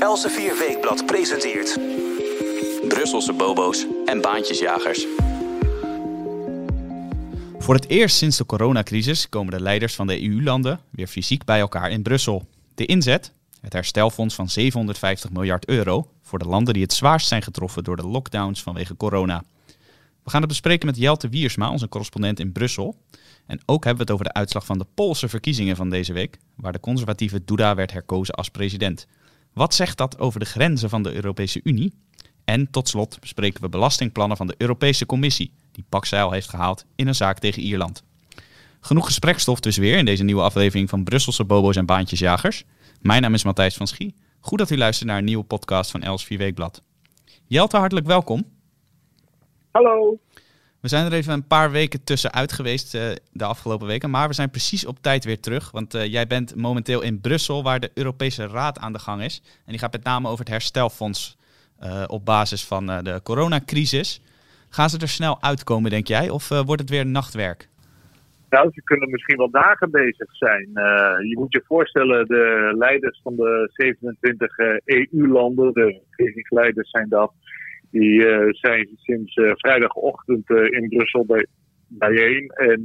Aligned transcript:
Elsevier 0.00 0.58
Weekblad 0.58 1.06
presenteert... 1.06 1.78
Brusselse 2.88 3.32
bobo's 3.32 3.86
en 4.04 4.20
baantjesjagers. 4.20 5.06
Voor 7.58 7.74
het 7.74 7.88
eerst 7.88 8.16
sinds 8.16 8.36
de 8.36 8.46
coronacrisis 8.46 9.28
komen 9.28 9.52
de 9.52 9.60
leiders 9.62 9.94
van 9.94 10.06
de 10.06 10.22
EU-landen 10.22 10.80
weer 10.90 11.06
fysiek 11.06 11.44
bij 11.44 11.60
elkaar 11.60 11.90
in 11.90 12.02
Brussel. 12.02 12.46
De 12.74 12.86
inzet? 12.86 13.32
Het 13.60 13.72
herstelfonds 13.72 14.34
van 14.34 14.48
750 14.48 15.30
miljard 15.30 15.66
euro 15.66 16.10
voor 16.22 16.38
de 16.38 16.48
landen 16.48 16.74
die 16.74 16.82
het 16.82 16.92
zwaarst 16.92 17.28
zijn 17.28 17.42
getroffen 17.42 17.84
door 17.84 17.96
de 17.96 18.06
lockdowns 18.06 18.62
vanwege 18.62 18.96
corona. 18.96 19.44
We 20.24 20.30
gaan 20.30 20.40
het 20.40 20.48
bespreken 20.48 20.86
met 20.86 20.96
Jelte 20.96 21.28
Wiersma, 21.28 21.70
onze 21.70 21.88
correspondent 21.88 22.40
in 22.40 22.52
Brussel. 22.52 22.96
En 23.46 23.60
ook 23.66 23.84
hebben 23.84 24.06
we 24.06 24.12
het 24.12 24.20
over 24.20 24.32
de 24.32 24.40
uitslag 24.40 24.66
van 24.66 24.78
de 24.78 24.86
Poolse 24.94 25.28
verkiezingen 25.28 25.76
van 25.76 25.90
deze 25.90 26.12
week, 26.12 26.38
waar 26.56 26.72
de 26.72 26.80
conservatieve 26.80 27.44
Duda 27.44 27.74
werd 27.74 27.92
herkozen 27.92 28.34
als 28.34 28.48
president. 28.48 29.06
Wat 29.58 29.74
zegt 29.74 29.96
dat 29.96 30.18
over 30.18 30.40
de 30.40 30.46
grenzen 30.46 30.88
van 30.88 31.02
de 31.02 31.14
Europese 31.14 31.60
Unie? 31.62 31.94
En 32.44 32.70
tot 32.70 32.88
slot 32.88 33.20
bespreken 33.20 33.62
we 33.62 33.68
belastingplannen 33.68 34.36
van 34.36 34.46
de 34.46 34.54
Europese 34.58 35.06
Commissie, 35.06 35.52
die 35.72 35.84
pakzeil 35.88 36.30
heeft 36.30 36.48
gehaald 36.48 36.84
in 36.96 37.06
een 37.06 37.14
zaak 37.14 37.38
tegen 37.38 37.62
Ierland. 37.62 38.02
Genoeg 38.80 39.06
gesprekstof 39.06 39.60
dus 39.60 39.76
weer 39.76 39.98
in 39.98 40.04
deze 40.04 40.24
nieuwe 40.24 40.42
aflevering 40.42 40.88
van 40.88 41.04
Brusselse 41.04 41.44
Bobo's 41.44 41.76
en 41.76 41.86
Baantjesjagers. 41.86 42.64
Mijn 43.00 43.22
naam 43.22 43.34
is 43.34 43.44
Matthijs 43.44 43.76
van 43.76 43.86
Schie. 43.86 44.14
Goed 44.40 44.58
dat 44.58 44.70
u 44.70 44.76
luistert 44.76 45.08
naar 45.08 45.18
een 45.18 45.24
nieuwe 45.24 45.44
podcast 45.44 45.90
van 45.90 46.02
Els 46.02 46.24
4 46.24 46.38
Weekblad. 46.38 46.82
Jelte, 47.46 47.76
hartelijk 47.76 48.06
welkom. 48.06 48.44
Hallo. 49.70 50.18
We 50.80 50.88
zijn 50.88 51.06
er 51.06 51.12
even 51.12 51.32
een 51.32 51.46
paar 51.46 51.70
weken 51.70 52.04
tussenuit 52.04 52.52
geweest 52.52 52.94
uh, 52.94 53.02
de 53.32 53.44
afgelopen 53.44 53.86
weken, 53.86 54.10
maar 54.10 54.28
we 54.28 54.34
zijn 54.34 54.50
precies 54.50 54.86
op 54.86 54.96
tijd 55.00 55.24
weer 55.24 55.40
terug. 55.40 55.70
Want 55.70 55.94
uh, 55.94 56.06
jij 56.06 56.26
bent 56.26 56.56
momenteel 56.56 57.02
in 57.02 57.20
Brussel, 57.20 57.62
waar 57.62 57.80
de 57.80 57.90
Europese 57.94 58.46
Raad 58.46 58.78
aan 58.78 58.92
de 58.92 58.98
gang 58.98 59.22
is. 59.22 59.42
En 59.44 59.70
die 59.70 59.78
gaat 59.78 59.92
met 59.92 60.04
name 60.04 60.28
over 60.28 60.38
het 60.38 60.48
herstelfonds 60.48 61.36
uh, 61.82 62.04
op 62.06 62.24
basis 62.24 62.66
van 62.66 62.86
de 62.86 63.20
coronacrisis. 63.22 64.22
Gaan 64.68 64.90
ze 64.90 64.98
er 64.98 65.08
snel 65.08 65.42
uitkomen, 65.42 65.90
denk 65.90 66.06
jij, 66.06 66.30
of 66.30 66.48
wordt 66.48 66.80
het 66.80 66.90
weer 66.90 67.06
nachtwerk? 67.06 67.68
Nou, 68.50 68.70
ze 68.72 68.82
kunnen 68.82 69.10
misschien 69.10 69.36
wel 69.36 69.50
dagen 69.50 69.90
bezig 69.90 70.36
zijn. 70.36 70.68
je 71.28 71.36
moet 71.38 71.52
je 71.52 71.62
voorstellen, 71.66 72.26
de 72.26 72.74
leiders 72.78 73.20
van 73.22 73.36
de 73.36 73.70
27 73.72 74.58
EU-landen, 74.84 75.72
de 75.72 76.00
regeringsleiders 76.10 76.90
zijn 76.90 77.08
dat, 77.08 77.32
die 77.90 78.20
uh, 78.20 78.48
zijn 78.50 78.88
sinds 78.94 79.36
uh, 79.36 79.52
vrijdagochtend 79.54 80.50
uh, 80.50 80.64
in 80.64 80.88
Brussel 80.88 81.24
bij, 81.26 81.46
bijeen. 81.88 82.48
En 82.48 82.82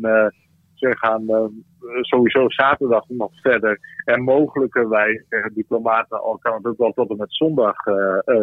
ze 0.73 0.97
gaan 0.97 1.53
sowieso 2.01 2.49
zaterdag 2.49 3.03
nog 3.07 3.31
verder. 3.41 3.79
En 4.05 4.23
mogelijkerwijs, 4.23 5.25
zeggen 5.29 5.53
diplomaten, 5.53 6.21
al 6.21 6.37
kan 6.37 6.53
het 6.53 6.65
ook 6.65 6.77
wel 6.77 6.91
tot 6.91 7.09
en 7.09 7.17
met 7.17 7.33
zondag 7.33 7.75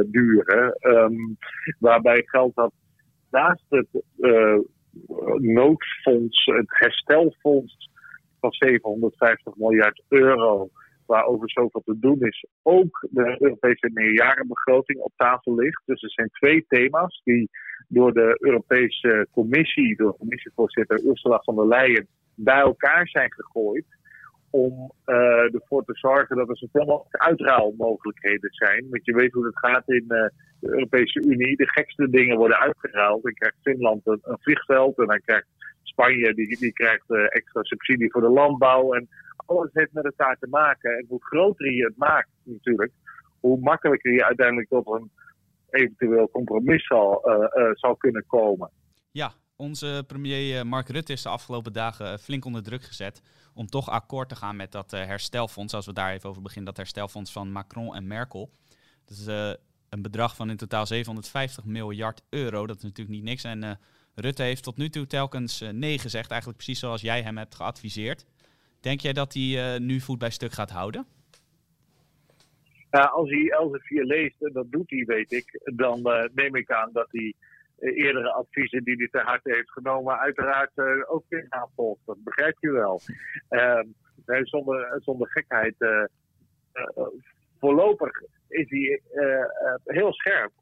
duren. 0.07 0.77
Um, 0.81 1.37
waarbij 1.79 2.23
geldt 2.25 2.57
dat 2.57 2.73
naast 3.31 3.65
het 3.69 3.89
noodfonds, 5.39 6.45
het 6.45 6.67
herstelfonds 6.69 7.91
van 8.41 8.53
750 8.53 9.57
miljard 9.57 10.03
euro 10.09 10.69
waarover 11.11 11.51
zoveel 11.51 11.83
te 11.85 11.99
doen 11.99 12.21
is, 12.21 12.47
ook 12.63 13.07
de 13.11 13.37
Europese 13.39 13.91
meerjarenbegroting 13.93 14.99
op 14.99 15.13
tafel 15.17 15.55
ligt. 15.55 15.83
Dus 15.85 16.03
er 16.03 16.11
zijn 16.11 16.31
twee 16.31 16.65
thema's 16.69 17.21
die 17.25 17.51
door 17.89 18.13
de 18.13 18.37
Europese 18.39 19.27
Commissie, 19.31 19.97
door 19.97 20.17
commissievoorzitter 20.17 21.05
Ursula 21.05 21.39
von 21.39 21.57
der 21.57 21.67
Leyen, 21.67 22.07
bij 22.35 22.61
elkaar 22.61 23.09
zijn 23.09 23.33
gegooid. 23.33 23.85
Om 24.51 24.93
uh, 25.07 25.55
ervoor 25.55 25.85
te 25.85 25.97
zorgen 25.97 26.37
dat 26.37 26.49
er 26.49 26.57
zoveel 26.57 26.85
mogelijk 26.85 27.17
uitruilmogelijkheden 27.17 28.51
zijn. 28.53 28.87
Want 28.91 29.05
je 29.05 29.15
weet 29.15 29.33
hoe 29.33 29.47
het 29.47 29.59
gaat 29.59 29.89
in 29.89 30.05
uh, 30.09 30.25
de 30.61 30.71
Europese 30.71 31.21
Unie. 31.21 31.57
De 31.57 31.69
gekste 31.69 32.11
dingen 32.11 32.37
worden 32.37 32.59
uitgeruild. 32.59 33.23
Dan 33.23 33.33
krijgt 33.33 33.57
Finland 33.63 34.01
een, 34.05 34.21
vliegveld 34.41 34.99
en 34.99 35.07
dan 35.07 35.21
krijgt 35.25 35.47
Spanje 35.83 36.35
die, 36.35 36.59
die 36.59 36.73
krijgt 36.73 37.11
uh, 37.11 37.23
extra 37.29 37.63
subsidie 37.63 38.11
voor 38.11 38.21
de 38.21 38.29
landbouw. 38.29 38.93
En 38.93 39.09
alles 39.51 39.71
heeft 39.73 39.93
met 39.93 40.05
elkaar 40.05 40.37
te 40.39 40.47
maken. 40.47 40.97
En 40.97 41.05
hoe 41.09 41.25
groter 41.25 41.73
je 41.73 41.85
het 41.85 41.97
maakt 41.97 42.29
natuurlijk, 42.43 42.93
hoe 43.41 43.61
makkelijker 43.61 44.13
je 44.13 44.25
uiteindelijk 44.25 44.69
tot 44.69 44.87
een 44.87 45.11
eventueel 45.71 46.31
compromis 46.31 46.87
zal, 46.87 47.29
uh, 47.29 47.35
uh, 47.35 47.71
zal 47.73 47.97
kunnen 47.97 48.25
komen. 48.27 48.71
Ja, 49.11 49.33
onze 49.57 50.05
premier 50.07 50.67
Mark 50.67 50.89
Rutte 50.89 51.13
is 51.13 51.23
de 51.23 51.29
afgelopen 51.29 51.73
dagen 51.73 52.19
flink 52.19 52.45
onder 52.45 52.63
druk 52.63 52.83
gezet 52.83 53.23
om 53.55 53.67
toch 53.67 53.91
akkoord 53.91 54.29
te 54.29 54.37
gaan 54.37 54.57
met 54.57 54.73
dat 54.73 54.91
herstelfonds. 54.91 55.75
Als 55.75 55.87
we 55.87 55.93
daar 55.93 56.13
even 56.13 56.29
over 56.29 56.43
beginnen, 56.43 56.67
dat 56.67 56.77
herstelfonds 56.77 57.33
van 57.33 57.53
Macron 57.53 57.95
en 57.95 58.07
Merkel. 58.07 58.51
Dat 59.05 59.17
is 59.17 59.27
een 59.89 60.03
bedrag 60.03 60.37
van 60.37 60.51
in 60.51 60.57
totaal 60.57 60.87
750 60.87 61.65
miljard 61.65 62.23
euro. 62.29 62.67
Dat 62.67 62.77
is 62.77 62.83
natuurlijk 62.83 63.17
niet 63.17 63.25
niks. 63.25 63.45
En 63.45 63.79
Rutte 64.15 64.43
heeft 64.43 64.63
tot 64.63 64.77
nu 64.77 64.89
toe 64.89 65.07
telkens 65.07 65.65
nee 65.73 65.99
gezegd, 65.99 66.31
eigenlijk 66.31 66.63
precies 66.63 66.81
zoals 66.81 67.01
jij 67.01 67.23
hem 67.23 67.37
hebt 67.39 67.55
geadviseerd. 67.55 68.27
Denk 68.81 69.01
jij 69.01 69.13
dat 69.13 69.35
hij 69.35 69.43
uh, 69.43 69.81
nu 69.81 70.01
voet 70.01 70.19
bij 70.19 70.31
stuk 70.31 70.53
gaat 70.53 70.71
houden? 70.71 71.07
Ja, 72.91 73.05
als 73.05 73.31
hij 73.31 73.49
Elsevier 73.49 74.05
leest, 74.05 74.43
en 74.43 74.53
dat 74.53 74.71
doet 74.73 74.91
hij, 74.91 75.05
weet 75.07 75.33
ik, 75.33 75.61
dan 75.75 75.99
uh, 75.99 76.25
neem 76.35 76.55
ik 76.55 76.71
aan 76.71 76.91
dat 76.93 77.09
hij 77.11 77.35
eerdere 77.79 78.33
adviezen 78.33 78.85
die 78.85 78.97
hij 78.97 79.09
ter 79.09 79.25
harte 79.25 79.55
heeft 79.55 79.71
genomen, 79.71 80.19
uiteraard 80.19 80.71
ook 81.09 81.25
weer 81.29 81.47
navolgt. 81.49 82.01
Dat 82.07 82.25
begrijp 82.25 82.57
je 82.61 82.71
wel. 82.71 83.01
Ehm, 83.49 83.87
zonder, 84.43 84.99
zonder 85.03 85.31
gekheid. 85.31 85.75
voorlopig 87.59 88.23
is 88.49 88.71
hij 88.71 89.03
heel 89.85 90.13
scherp. 90.13 90.53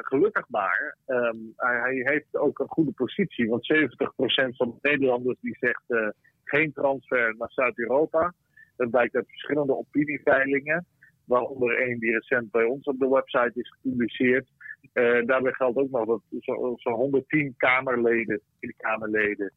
gelukkig 0.00 0.48
maar. 0.48 0.96
Um, 1.06 1.52
hij 1.56 2.00
heeft 2.04 2.36
ook 2.36 2.58
een 2.58 2.68
goede 2.68 2.92
positie, 2.92 3.48
want 3.48 3.66
70% 3.66 4.56
van 4.56 4.78
de 4.80 4.88
Nederlanders 4.88 5.38
die 5.40 5.56
zegt 5.60 6.14
geen 6.50 6.72
transfer 6.72 7.34
naar 7.38 7.50
Zuid-Europa. 7.50 8.34
Dat 8.76 8.90
blijkt 8.90 9.14
uit 9.14 9.28
verschillende 9.28 9.76
opinieveilingen, 9.76 10.86
waaronder 11.24 11.78
één 11.78 11.98
die 11.98 12.12
recent 12.12 12.50
bij 12.50 12.64
ons 12.64 12.84
op 12.84 12.98
de 12.98 13.08
website 13.08 13.52
is 13.54 13.68
gepubliceerd. 13.70 14.46
Uh, 14.94 15.26
daarbij 15.26 15.52
geldt 15.52 15.78
ook 15.78 15.90
nog 15.90 16.06
dat 16.06 16.20
zo'n 16.40 16.78
zo 16.78 16.90
110 16.90 17.54
Kamerleden, 17.56 18.40
Kamerleden 18.76 19.52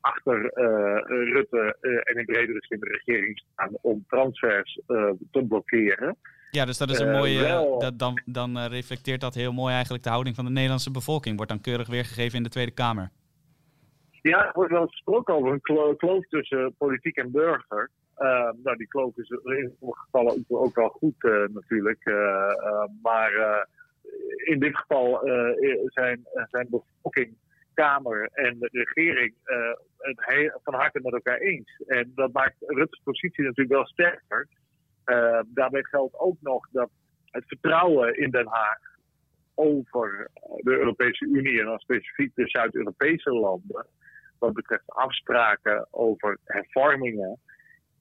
achter 0.00 0.36
uh, 0.44 1.32
Rutte 1.32 1.76
uh, 1.80 1.92
en 1.92 2.16
in 2.16 2.24
bredere 2.24 2.58
zin 2.60 2.80
de 2.80 3.00
regering 3.04 3.38
staan 3.38 3.70
om 3.80 4.04
transfers 4.08 4.80
te 5.30 5.44
blokkeren. 5.48 6.16
Ja, 6.50 6.64
dus 6.64 6.78
dat 6.78 6.90
is 6.90 6.98
een 6.98 7.10
mooie. 7.10 7.40
Wel... 7.40 7.78
Dat, 7.78 7.98
dan, 7.98 8.22
dan 8.24 8.58
reflecteert 8.58 9.20
dat 9.20 9.34
heel 9.34 9.52
mooi 9.52 9.72
eigenlijk 9.74 10.04
de 10.04 10.10
houding 10.10 10.36
van 10.36 10.44
de 10.44 10.50
Nederlandse 10.50 10.90
bevolking. 10.90 11.36
Wordt 11.36 11.50
dan 11.50 11.60
keurig 11.60 11.88
weergegeven 11.88 12.36
in 12.36 12.42
de 12.42 12.48
Tweede 12.48 12.70
Kamer. 12.74 13.10
Ja, 14.26 14.46
er 14.46 14.52
wordt 14.52 14.72
wel 14.72 14.86
gesproken 14.86 15.34
over 15.34 15.52
een 15.52 15.96
kloof 15.96 16.26
tussen 16.28 16.74
politiek 16.78 17.16
en 17.16 17.30
burger. 17.30 17.90
Uh, 18.18 18.50
nou, 18.62 18.76
die 18.76 18.88
kloof 18.88 19.16
is 19.16 19.28
in 19.28 19.74
sommige 19.78 20.00
gevallen 20.00 20.44
ook, 20.48 20.74
wel 20.74 20.88
goed 20.88 21.14
uh, 21.18 21.48
natuurlijk. 21.48 22.06
Uh, 22.06 22.84
maar 23.02 23.66
in 24.44 24.58
dit 24.58 24.76
geval 24.76 25.20
zijn, 25.84 26.26
zijn 26.50 26.66
bevolking, 26.70 27.36
Kamer 27.74 28.28
en 28.32 28.58
de 28.58 28.68
regering 28.70 29.34
het 29.98 30.52
van 30.62 30.74
harte 30.74 31.00
met 31.02 31.12
elkaar 31.12 31.38
eens. 31.38 31.82
En 31.86 32.12
dat 32.14 32.32
maakt 32.32 32.54
Rutte's 32.58 33.00
positie 33.04 33.44
natuurlijk 33.44 33.74
wel 33.74 33.86
sterker. 33.86 34.48
daarbij 35.46 35.82
geldt 35.82 36.18
ook 36.18 36.36
nog 36.40 36.68
dat 36.70 36.90
het 37.24 37.44
vertrouwen 37.46 38.18
in 38.18 38.30
Den 38.30 38.46
Haag 38.46 38.78
over 39.54 40.30
de 40.56 40.78
Europese 40.78 41.24
Unie 41.24 41.60
en 41.60 41.66
dan 41.66 41.78
specifiek 41.78 42.34
de 42.34 42.48
Zuid-Europese 42.48 43.30
landen 43.30 43.86
wat 44.38 44.52
betreft 44.52 44.84
afspraken 44.86 45.86
over 45.90 46.38
hervormingen 46.44 47.40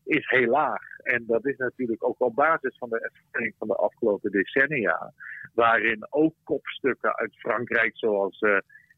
is 0.06 0.30
heel 0.30 0.50
laag. 0.50 1.00
En 1.04 1.24
dat 1.26 1.46
is 1.46 1.58
natuurlijk 1.58 2.04
ook 2.04 2.22
op 2.22 2.36
basis 2.36 2.78
van 2.78 2.90
de 2.90 3.00
ervaring 3.00 3.56
van 3.58 3.68
de 3.68 3.76
afgelopen 3.76 4.32
decennia, 4.32 5.14
waarin 5.54 6.08
ook 6.10 6.34
kopstukken 6.44 7.16
uit 7.16 7.38
Frankrijk, 7.38 7.98
zoals 7.98 8.42
uh, 8.42 8.58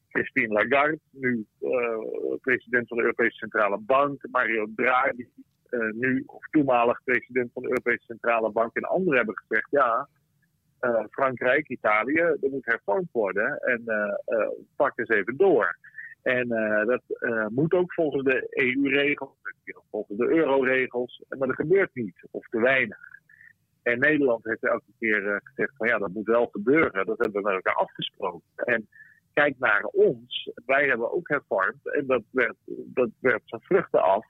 Christine 0.09 0.53
Lagarde, 0.53 0.99
nu 1.11 1.45
uh, 1.61 1.97
president 2.41 2.87
van 2.87 2.97
de 2.97 3.03
Europese 3.03 3.37
Centrale 3.37 3.77
Bank, 3.79 4.27
Mario 4.31 4.67
Draghi, 4.75 5.27
uh, 5.69 5.91
nu 5.91 6.23
of 6.25 6.47
toenmalig 6.49 7.03
president 7.03 7.51
van 7.53 7.61
de 7.63 7.69
Europese 7.69 8.05
Centrale 8.05 8.51
Bank 8.51 8.75
en 8.75 8.83
anderen 8.83 9.17
hebben 9.17 9.37
gezegd, 9.37 9.67
ja, 9.69 10.07
Frankrijk, 11.09 11.69
Italië, 11.69 12.19
er 12.19 12.49
moet 12.49 12.65
hervormd 12.65 13.11
worden 13.11 13.59
en 13.59 13.83
pak 14.75 14.97
eens 14.97 15.09
even 15.09 15.37
door. 15.37 15.77
En 16.27 16.47
uh, 16.51 16.85
dat 16.85 17.01
uh, 17.07 17.47
moet 17.47 17.73
ook 17.73 17.93
volgens 17.93 18.23
de 18.23 18.47
EU-regels, 18.49 19.31
volgens 19.89 20.17
de 20.17 20.27
euro-regels, 20.27 21.23
maar 21.29 21.47
dat 21.47 21.55
gebeurt 21.55 21.89
niet, 21.93 22.27
of 22.31 22.47
te 22.47 22.59
weinig. 22.59 22.99
En 23.83 23.99
Nederland 23.99 24.43
heeft 24.43 24.63
elke 24.63 24.91
keer 24.99 25.23
uh, 25.23 25.35
gezegd 25.43 25.73
van 25.77 25.87
ja, 25.87 25.97
dat 25.97 26.13
moet 26.13 26.25
wel 26.25 26.47
gebeuren. 26.51 27.05
Dat 27.05 27.17
hebben 27.17 27.41
we 27.41 27.47
met 27.47 27.53
elkaar 27.53 27.75
afgesproken. 27.75 28.41
En 28.55 28.87
kijk 29.33 29.55
naar 29.59 29.83
ons, 29.83 30.51
wij 30.65 30.87
hebben 30.87 31.13
ook 31.13 31.29
hervormd 31.29 31.93
en 31.93 32.05
dat 32.05 32.23
werd, 32.31 32.55
dat 32.85 33.09
werd 33.19 33.41
zijn 33.45 33.61
vruchten 33.61 34.03
af. 34.03 34.25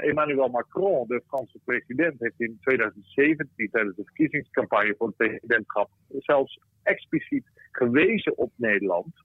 Emmanuel 0.00 0.48
Macron, 0.48 1.06
de 1.06 1.22
Franse 1.26 1.58
president, 1.64 2.20
heeft 2.20 2.40
in 2.40 2.58
2017 2.60 3.70
tijdens 3.70 3.96
de 3.96 4.04
verkiezingscampagne 4.04 4.94
voor 4.98 5.06
het 5.06 5.16
presidentschap 5.16 5.90
zelfs 6.18 6.60
expliciet 6.82 7.46
gewezen 7.70 8.36
op 8.38 8.52
Nederland 8.56 9.22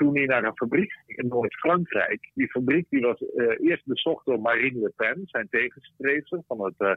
toen 0.00 0.16
hij 0.16 0.26
naar 0.26 0.44
een 0.44 0.56
fabriek 0.56 0.92
in 1.06 1.28
Noord-Frankrijk. 1.28 2.30
Die 2.34 2.50
fabriek 2.50 2.86
die 2.88 3.00
was 3.00 3.24
eerst 3.58 3.86
bezocht 3.86 4.24
door 4.24 4.40
Marine 4.40 4.80
Le 4.80 4.92
Pen, 4.96 5.22
zijn 5.24 5.48
tegenstrever 5.50 6.42
van 6.46 6.64
het 6.64 6.74
uh, 6.78 6.92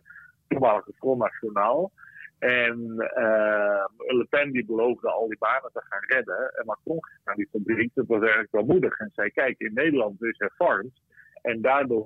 toenmalige 0.48 0.94
Front 0.94 1.20
National. 1.20 1.92
En 2.40 2.78
uh, 2.98 3.86
Le 4.18 4.26
Pen 4.30 4.52
die 4.52 4.66
beloofde 4.66 5.10
al 5.10 5.28
die 5.28 5.38
banen 5.38 5.72
te 5.74 5.82
gaan 5.90 6.04
redden. 6.08 6.52
En 6.56 6.66
Macron 6.66 7.04
ging 7.06 7.22
naar 7.26 7.36
die 7.36 7.50
fabriek. 7.52 7.92
Dat 7.94 8.08
was 8.08 8.20
eigenlijk 8.20 8.52
wel 8.52 8.66
moedig. 8.66 9.00
En 9.00 9.12
zei: 9.14 9.30
Kijk, 9.32 9.60
in 9.60 9.74
Nederland 9.74 10.24
is 10.24 10.38
hervormd. 10.38 11.02
En 11.42 11.62
daardoor 11.62 12.04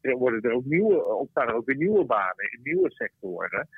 worden 0.00 0.42
er 0.42 0.52
ook 0.52 0.64
nieuwe, 0.64 1.04
ontstaan 1.04 1.48
er 1.48 1.54
ook 1.54 1.66
weer 1.66 1.76
nieuwe 1.76 2.04
banen 2.04 2.50
in 2.52 2.60
nieuwe 2.62 2.90
sectoren. 2.90 3.68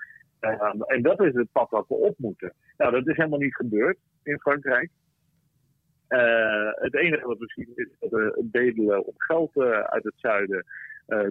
Um, 0.41 0.83
en 0.83 1.03
dat 1.03 1.23
is 1.23 1.35
het 1.35 1.53
pad 1.53 1.71
wat 1.71 1.89
we 1.89 1.95
op 1.95 2.15
moeten. 2.19 2.53
Nou, 2.77 2.93
dat 2.93 3.07
is 3.09 3.17
helemaal 3.17 3.39
niet 3.39 3.55
gebeurd 3.55 3.99
in 4.23 4.39
Frankrijk. 4.41 4.91
Uh, 6.15 6.71
het 6.75 6.95
enige 6.95 7.27
wat 7.27 7.39
we 7.39 7.53
zien 7.55 7.73
is 7.75 7.89
dat 8.01 8.13
er 8.13 8.39
bedelen 8.43 9.05
op 9.05 9.15
geld 9.17 9.57
uit 9.87 10.05
het 10.05 10.15
zuiden 10.17 10.65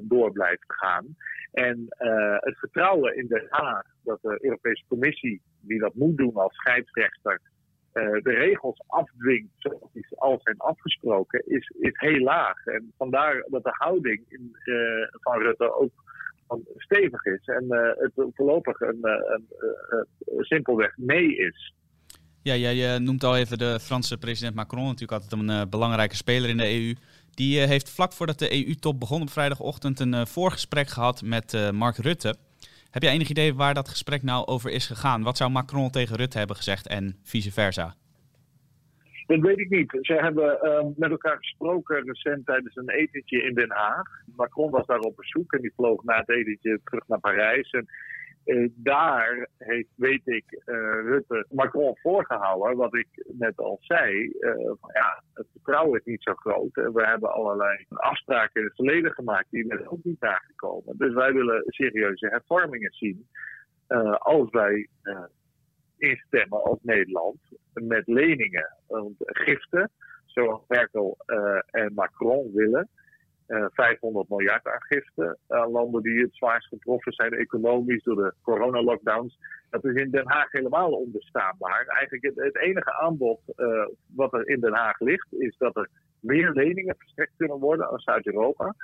door 0.02 0.32
blijft 0.32 0.64
gaan. 0.68 1.16
En 1.52 1.86
het 2.40 2.58
vertrouwen 2.58 3.16
in 3.16 3.28
Den 3.28 3.48
Haag 3.50 3.84
dat 4.04 4.22
de 4.22 4.38
Europese 4.42 4.84
Commissie, 4.88 5.42
die 5.62 5.80
dat 5.80 5.94
moet 5.94 6.18
doen 6.18 6.34
als 6.34 6.56
scheidsrechter, 6.56 7.40
de 7.94 8.22
regels 8.24 8.84
afdwingt 8.88 9.50
zoals 9.58 9.92
die 9.94 10.06
al 10.16 10.40
zijn 10.44 10.58
afgesproken, 10.58 11.44
is, 11.46 11.74
is 11.80 12.00
heel 12.00 12.20
laag. 12.20 12.66
En 12.66 12.94
vandaar 12.98 13.46
dat 13.50 13.64
de 13.64 13.74
houding 13.74 14.26
in, 14.28 14.56
van 15.12 15.42
Rutte 15.42 15.74
ook 15.74 15.92
stevig 16.78 17.26
is 17.26 17.46
en 17.46 17.66
het 17.98 18.12
voorlopig 18.16 18.80
een, 18.80 19.00
een, 19.02 19.48
een, 19.86 20.06
simpelweg 20.44 20.98
nee 20.98 21.36
is. 21.36 21.74
Ja, 22.44 22.56
jij 22.56 23.00
noemt 23.00 23.24
al 23.24 23.38
even 23.38 23.58
de 23.58 23.80
Franse 23.80 24.18
president 24.18 24.56
Macron, 24.56 24.84
natuurlijk 24.84 25.22
altijd 25.22 25.42
een 25.42 25.70
belangrijke 25.70 26.16
speler 26.16 26.50
in 26.50 26.58
de 26.58 26.74
EU. 26.74 26.94
Die 27.34 27.62
uh, 27.62 27.68
heeft 27.68 27.90
vlak 27.90 28.14
voordat 28.14 28.40
de 28.40 28.66
EU-top 28.66 29.00
begon 29.00 29.22
op 29.22 29.30
vrijdagochtend 29.30 30.00
een 30.00 30.28
voorgesprek 30.28 30.88
gehad 30.88 31.22
met 31.22 31.72
Mark 31.74 31.98
Rutte. 31.98 32.36
Heb 32.92 33.04
jij 33.04 33.12
enig 33.12 33.30
idee 33.30 33.54
waar 33.54 33.74
dat 33.74 33.90
gesprek 33.90 34.24
nou 34.24 34.46
over 34.46 34.72
is 34.72 34.88
gegaan? 34.88 35.24
Wat 35.24 35.38
zou 35.38 35.52
Macron 35.52 35.90
tegen 35.90 36.16
Rutte 36.16 36.38
hebben 36.38 36.56
gezegd 36.56 36.88
en 36.88 37.16
vice 37.24 37.52
versa? 37.52 37.96
Dat 39.28 39.40
weet 39.40 39.60
ik 39.60 39.70
niet. 39.70 39.98
Ze 40.02 40.14
hebben 40.14 40.94
met 40.98 41.10
elkaar 41.10 41.38
gesproken 41.38 42.04
recent 42.06 42.46
tijdens 42.46 42.76
een 42.76 42.90
etentje 42.90 43.44
in 43.44 43.54
Den 43.54 43.72
Haag. 43.72 44.08
Macron 44.36 44.72
was 44.72 44.86
daar 44.86 45.00
op 45.00 45.16
bezoek 45.16 45.54
en 45.54 45.62
die 45.62 45.74
vloog 45.76 46.04
na 46.04 46.18
het 46.18 46.30
etentje 46.30 46.80
terug 46.84 47.08
naar 47.08 47.20
Parijs. 47.20 47.70
En 47.70 47.88
uh, 48.46 48.70
daar 48.76 49.50
heeft, 49.58 49.90
weet 49.96 50.28
ik, 50.28 50.44
uh, 50.52 50.76
Rutte 51.02 51.46
Macron 51.50 51.98
voorgehouden, 51.98 52.78
wat 52.78 52.96
ik 52.96 53.08
net 53.28 53.58
al 53.58 53.78
zei. 53.82 54.32
Van, 54.80 54.90
ja, 54.94 55.24
het 55.34 55.48
vertrouwen 55.52 56.00
is 56.00 56.06
niet 56.06 56.24
zo 56.24 56.34
groot. 56.34 56.74
we 56.74 57.06
hebben 57.06 57.34
allerlei 57.34 57.86
afspraken 57.90 58.62
in 58.62 58.68
het 58.68 58.76
verleden 58.76 59.12
gemaakt 59.12 59.48
die 59.50 59.70
er 59.70 59.92
ook 59.92 60.04
niet 60.04 60.22
aangekomen. 60.22 60.98
Dus 60.98 61.14
wij 61.14 61.34
willen 61.34 61.64
serieuze 61.68 62.28
hervormingen 62.28 62.92
zien. 62.92 63.28
als 64.18 64.50
wij 64.50 64.88
instemmen 65.98 66.64
als 66.64 66.80
Nederland 66.82 67.38
met 67.74 68.08
leningen. 68.08 68.78
Want 68.88 69.16
giften, 69.18 69.92
zoals 70.26 70.62
Merkel 70.68 71.18
en 71.72 71.94
Macron 71.94 72.52
willen, 72.54 72.90
500 73.74 74.26
eh, 74.26 74.32
miljard 74.32 74.68
aangifte 74.68 75.38
aan 75.48 75.72
landen 75.72 76.02
die 76.02 76.22
het 76.22 76.36
zwaarst 76.36 76.68
getroffen 76.68 77.14
zijn 77.14 77.34
economisch 77.34 78.04
door 78.04 78.16
de 78.16 78.34
coronalockdowns. 78.42 79.38
Dat 79.70 79.86
is 79.86 79.96
in 79.96 80.12
Den 80.12 80.30
Haag 80.30 80.52
helemaal 80.52 80.92
onbestaanbaar. 80.92 81.86
Eigenlijk 81.86 82.36
het, 82.36 82.56
enige 82.56 82.94
aanbod 82.94 83.40
uh, 83.56 83.86
wat 84.16 84.34
er 84.34 84.48
in 84.48 84.60
Den 84.60 84.74
Haag 84.74 85.00
ligt, 85.00 85.34
is 85.34 85.58
dat 85.58 85.76
er 85.76 85.90
meer 86.20 86.52
leningen 86.52 86.96
verstrekt 86.98 87.32
kunnen 87.38 87.60
worden 87.60 87.90
aan 87.90 88.00
Zuid-Europa. 88.00 88.76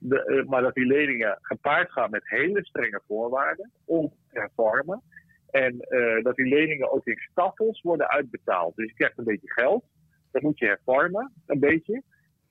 Uh, 0.00 0.44
maar 0.44 0.62
dat 0.62 0.74
die 0.74 0.86
leningen 0.86 1.38
gepaard 1.40 1.92
gaan 1.92 2.10
met 2.10 2.28
hele 2.28 2.64
strenge 2.64 3.00
voorwaarden 3.06 3.70
om 3.84 4.08
te 4.08 4.38
hervormen. 4.38 5.02
En 5.50 5.76
dat 6.22 6.36
die 6.36 6.46
leningen 6.46 6.92
ook 6.92 7.06
in 7.06 7.18
stapels 7.30 7.80
worden 7.80 8.08
uitbetaald. 8.08 8.76
Dus 8.76 8.86
je 8.86 8.94
krijgt 8.94 9.18
een 9.18 9.24
beetje 9.24 9.52
geld, 9.52 9.84
dan 10.30 10.42
moet 10.42 10.58
je 10.58 10.66
hervormen, 10.66 11.32
een 11.46 11.60
beetje. 11.60 12.02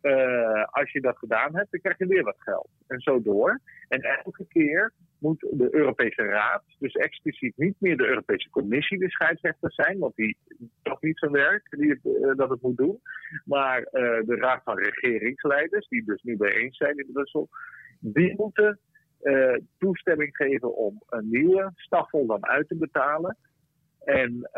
Uh, 0.01 0.63
als 0.63 0.91
je 0.91 1.01
dat 1.01 1.17
gedaan 1.17 1.55
hebt, 1.55 1.71
dan 1.71 1.79
krijg 1.79 1.97
je 1.97 2.05
weer 2.05 2.23
wat 2.23 2.39
geld. 2.41 2.69
En 2.87 2.99
zo 2.99 3.21
door. 3.21 3.59
En 3.87 4.01
elke 4.01 4.45
keer 4.47 4.93
moet 5.19 5.47
de 5.51 5.75
Europese 5.75 6.23
Raad, 6.23 6.63
dus 6.79 6.93
expliciet 6.93 7.57
niet 7.57 7.75
meer 7.79 7.97
de 7.97 8.07
Europese 8.07 8.49
Commissie 8.49 8.97
de 8.97 9.09
scheidsrechter 9.09 9.71
zijn, 9.73 9.99
want 9.99 10.15
die 10.15 10.37
toch 10.81 11.01
niet 11.01 11.19
zijn 11.19 11.31
werk 11.31 11.69
die 11.69 11.99
uh, 12.03 12.35
dat 12.35 12.49
het 12.49 12.61
moet 12.61 12.77
doen, 12.77 12.99
maar 13.45 13.79
uh, 13.79 13.85
de 14.25 14.35
Raad 14.39 14.61
van 14.63 14.77
Regeringsleiders, 14.77 15.87
die 15.87 16.03
dus 16.03 16.21
nu 16.21 16.37
bijeen 16.37 16.73
zijn 16.73 16.97
in 16.97 17.09
Brussel, 17.13 17.49
die 17.99 18.35
moeten 18.37 18.79
toestemming 19.77 20.35
geven 20.35 20.75
om 20.75 21.03
een 21.09 21.29
nieuwe 21.29 21.71
staffel 21.75 22.25
dan 22.25 22.45
uit 22.45 22.67
te 22.67 22.75
betalen. 22.75 23.37
En 24.03 24.49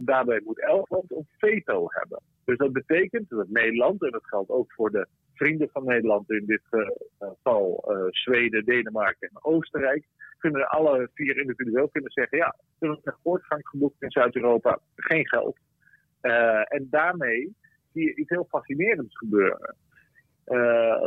daarbij 0.00 0.40
moet 0.44 0.60
elk 0.60 0.88
land 0.88 1.10
een 1.10 1.28
veto 1.38 1.86
hebben. 1.88 2.20
Dus 2.50 2.58
dat 2.58 2.72
betekent 2.72 3.28
dat 3.28 3.48
Nederland, 3.48 4.02
en 4.02 4.10
dat 4.10 4.26
geldt 4.26 4.50
ook 4.50 4.72
voor 4.72 4.90
de 4.90 5.06
vrienden 5.34 5.68
van 5.72 5.84
Nederland 5.84 6.30
in 6.30 6.46
dit 6.46 6.62
geval 7.18 7.84
uh, 7.88 8.06
Zweden, 8.10 8.64
Denemarken 8.64 9.28
en 9.28 9.44
Oostenrijk, 9.44 10.06
kunnen 10.38 10.68
alle 10.68 11.10
vier 11.14 11.38
individueel 11.38 11.88
kunnen 11.88 12.10
zeggen, 12.10 12.38
ja, 12.38 12.56
er 12.78 12.90
is 12.90 12.98
een 13.02 13.14
voortgang 13.22 13.68
geboekt 13.68 14.02
in 14.02 14.10
Zuid-Europa, 14.10 14.78
geen 14.96 15.28
geld. 15.28 15.56
En 16.64 16.86
daarmee 16.90 17.54
zie 17.92 18.04
je 18.04 18.14
iets 18.14 18.28
heel 18.28 18.46
fascinerends 18.48 19.18
gebeuren. 19.18 19.76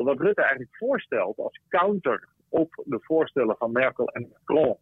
Wat 0.04 0.20
Rutte 0.20 0.42
eigenlijk 0.42 0.78
voorstelt 0.78 1.38
als 1.38 1.60
counter 1.70 2.28
op 2.50 2.84
de 2.86 3.00
voorstellen 3.02 3.56
van 3.58 3.72
Merkel 3.72 4.08
en 4.08 4.30
Macron, 4.32 4.78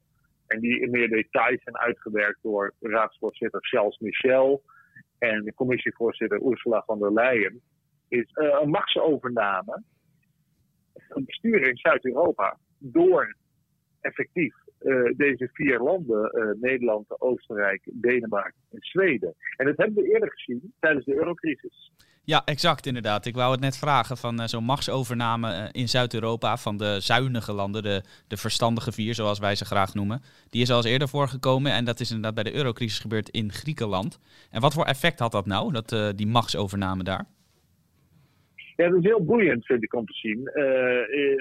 en 0.48 0.60
die 0.60 0.80
in 0.80 0.92
meer 0.92 1.10
details 1.10 1.64
zijn 1.64 1.78
uitgewerkt 1.78 2.40
door 2.42 2.74
raadsvoorzitter 2.80 3.60
Charles 3.62 4.00
Michel, 4.00 4.64
en 5.22 5.44
de 5.44 5.54
commissievoorzitter 5.54 6.42
Ursula 6.42 6.84
von 6.86 7.00
der 7.00 7.12
Leyen, 7.14 7.62
is 8.08 8.32
uh, 8.36 8.60
een 8.62 8.70
machtsovername 8.70 9.84
van 10.94 11.26
bestuur 11.26 11.68
in 11.68 11.78
Zuid-Europa 11.78 12.58
door 12.78 13.36
effectief 14.02 14.56
uh, 14.82 15.12
deze 15.18 15.50
vier 15.54 15.80
landen, 15.80 16.32
uh, 16.34 16.62
Nederland, 16.62 17.22
Oostenrijk, 17.22 17.82
Denemarken 17.94 18.62
en 18.72 18.82
Zweden. 18.82 19.34
En 19.58 19.66
dat 19.66 19.78
hebben 19.78 20.04
we 20.04 20.14
eerder 20.14 20.32
gezien 20.32 20.74
tijdens 20.80 21.06
de 21.06 21.16
eurocrisis. 21.16 21.92
Ja, 22.32 22.42
exact 22.46 22.86
inderdaad. 22.86 23.26
Ik 23.26 23.36
wou 23.36 23.52
het 23.52 23.60
net 23.60 23.78
vragen 23.78 24.18
van 24.18 24.40
uh, 24.40 24.46
zo'n 24.46 24.64
machtsovername 24.64 25.50
uh, 25.50 25.64
in 25.72 25.90
Zuid-Europa 25.90 26.58
van 26.58 26.78
de 26.78 27.00
zuinige 27.00 27.54
landen, 27.54 27.84
de, 27.84 28.04
de 28.28 28.38
verstandige 28.38 28.92
vier 28.92 29.14
zoals 29.14 29.40
wij 29.40 29.56
ze 29.56 29.66
graag 29.66 29.94
noemen. 29.94 30.22
Die 30.50 30.62
is 30.62 30.70
al 30.72 30.78
eens 30.78 30.86
eerder 30.86 31.08
voorgekomen 31.08 31.72
en 31.72 31.86
dat 31.86 32.00
is 32.00 32.10
inderdaad 32.10 32.44
bij 32.44 32.52
de 32.52 32.58
eurocrisis 32.58 33.00
gebeurd 33.00 33.30
in 33.30 33.52
Griekenland. 33.52 34.20
En 34.52 34.62
wat 34.62 34.74
voor 34.74 34.86
effect 34.86 35.20
had 35.20 35.32
dat 35.32 35.46
nou, 35.46 35.72
dat, 35.72 35.92
uh, 35.92 36.10
die 36.16 36.28
machtsovername 36.28 37.04
daar? 37.04 37.26
Ja, 38.76 38.90
dat 38.90 38.98
is 38.98 39.04
heel 39.04 39.26
boeiend, 39.26 39.66
vind 39.66 39.84
ik, 39.84 39.94
om 39.94 40.06
te 40.06 40.14
zien. 40.14 40.44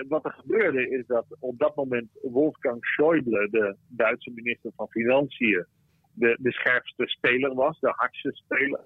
wat 0.08 0.24
er 0.24 0.32
gebeurde 0.32 0.90
is 0.90 1.06
dat 1.06 1.24
op 1.38 1.58
dat 1.58 1.76
moment 1.76 2.08
Wolfgang 2.22 2.78
Schäuble, 2.80 3.50
de 3.50 3.76
Duitse 3.88 4.30
minister 4.34 4.70
van 4.76 4.88
Financiën, 4.88 5.66
de, 6.12 6.36
de 6.40 6.52
scherpste 6.52 7.06
speler 7.06 7.54
was, 7.54 7.80
de 7.80 7.92
hardste 7.96 8.30
speler. 8.32 8.80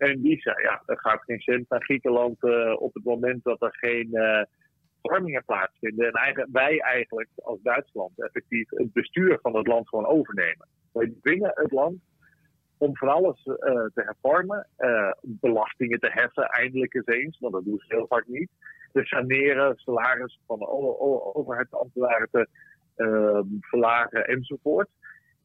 En 0.00 0.20
die 0.20 0.40
zei, 0.40 0.62
ja, 0.62 0.82
er 0.86 0.98
gaat 0.98 1.22
geen 1.22 1.40
cent 1.40 1.68
naar 1.68 1.82
Griekenland 1.82 2.42
uh, 2.42 2.80
op 2.80 2.94
het 2.94 3.04
moment 3.04 3.44
dat 3.44 3.62
er 3.62 3.76
geen 3.76 4.08
uh, 4.12 4.42
vormingen 5.02 5.44
plaatsvinden. 5.44 6.12
En 6.12 6.48
wij 6.52 6.80
eigenlijk 6.80 7.28
als 7.36 7.62
Duitsland 7.62 8.22
effectief 8.22 8.70
het 8.70 8.92
bestuur 8.92 9.38
van 9.42 9.56
het 9.56 9.66
land 9.66 9.88
gewoon 9.88 10.06
overnemen. 10.06 10.68
Wij 10.92 11.12
dwingen 11.20 11.52
het 11.54 11.72
land 11.72 11.98
om 12.78 12.96
van 12.96 13.08
alles 13.08 13.46
uh, 13.46 13.54
te 13.54 13.90
hervormen, 13.94 14.66
belastingen 15.22 16.00
te 16.00 16.10
heffen, 16.10 16.44
eindelijk 16.44 16.94
eens 16.94 17.06
eens, 17.06 17.38
want 17.38 17.52
dat 17.52 17.64
doen 17.64 17.78
ze 17.78 17.94
heel 17.94 18.06
vaak 18.06 18.26
niet. 18.26 18.50
Te 18.92 19.04
saneren, 19.04 19.76
salarissen 19.76 20.42
van 20.46 20.58
de 20.58 20.68
overheidsambtenaren 21.34 22.28
te 22.30 22.48
verlagen 23.60 24.24
enzovoort. 24.24 24.88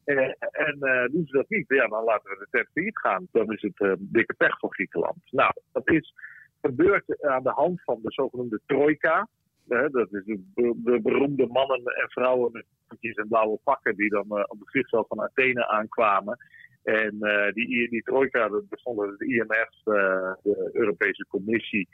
Uh, 0.06 0.18
en 0.38 0.76
uh, 0.80 1.04
doen 1.10 1.26
ze 1.26 1.36
dat 1.36 1.48
niet, 1.48 1.64
ja, 1.68 1.86
dan 1.86 2.04
laten 2.04 2.30
we 2.30 2.36
de 2.38 2.46
tent 2.50 2.68
failliet 2.72 2.98
gaan. 2.98 3.26
Dan 3.32 3.52
is 3.52 3.62
het 3.62 3.80
uh, 3.80 3.92
dikke 3.98 4.34
pech 4.34 4.58
voor 4.58 4.74
Griekenland. 4.74 5.16
Nou, 5.30 5.52
dat 5.72 5.90
is 5.90 6.14
gebeurd 6.60 7.22
aan 7.22 7.42
de 7.42 7.50
hand 7.50 7.82
van 7.82 7.98
de 8.02 8.12
zogenoemde 8.12 8.60
trojka. 8.66 9.28
dat 9.64 10.12
is 10.12 10.24
de, 10.24 10.40
de, 10.54 11.00
beroemde 11.02 11.46
mannen 11.46 11.84
en 11.84 12.08
vrouwen 12.08 12.52
met 12.52 12.64
en 12.88 13.28
blauwe 13.28 13.58
pakken 13.64 13.96
die 13.96 14.10
dan 14.10 14.30
op 14.30 14.58
het 14.58 14.70
vliegveld 14.70 15.06
van 15.06 15.20
Athene 15.20 15.68
aankwamen. 15.68 16.38
En 16.86 17.16
die, 17.52 17.90
die 17.90 18.02
trojka, 18.02 18.48
dat 18.48 18.68
bestond 18.68 19.00
uit 19.00 19.10
het 19.10 19.20
IMF, 19.20 19.70
de 20.42 20.70
Europese 20.72 21.26
Commissie 21.28 21.88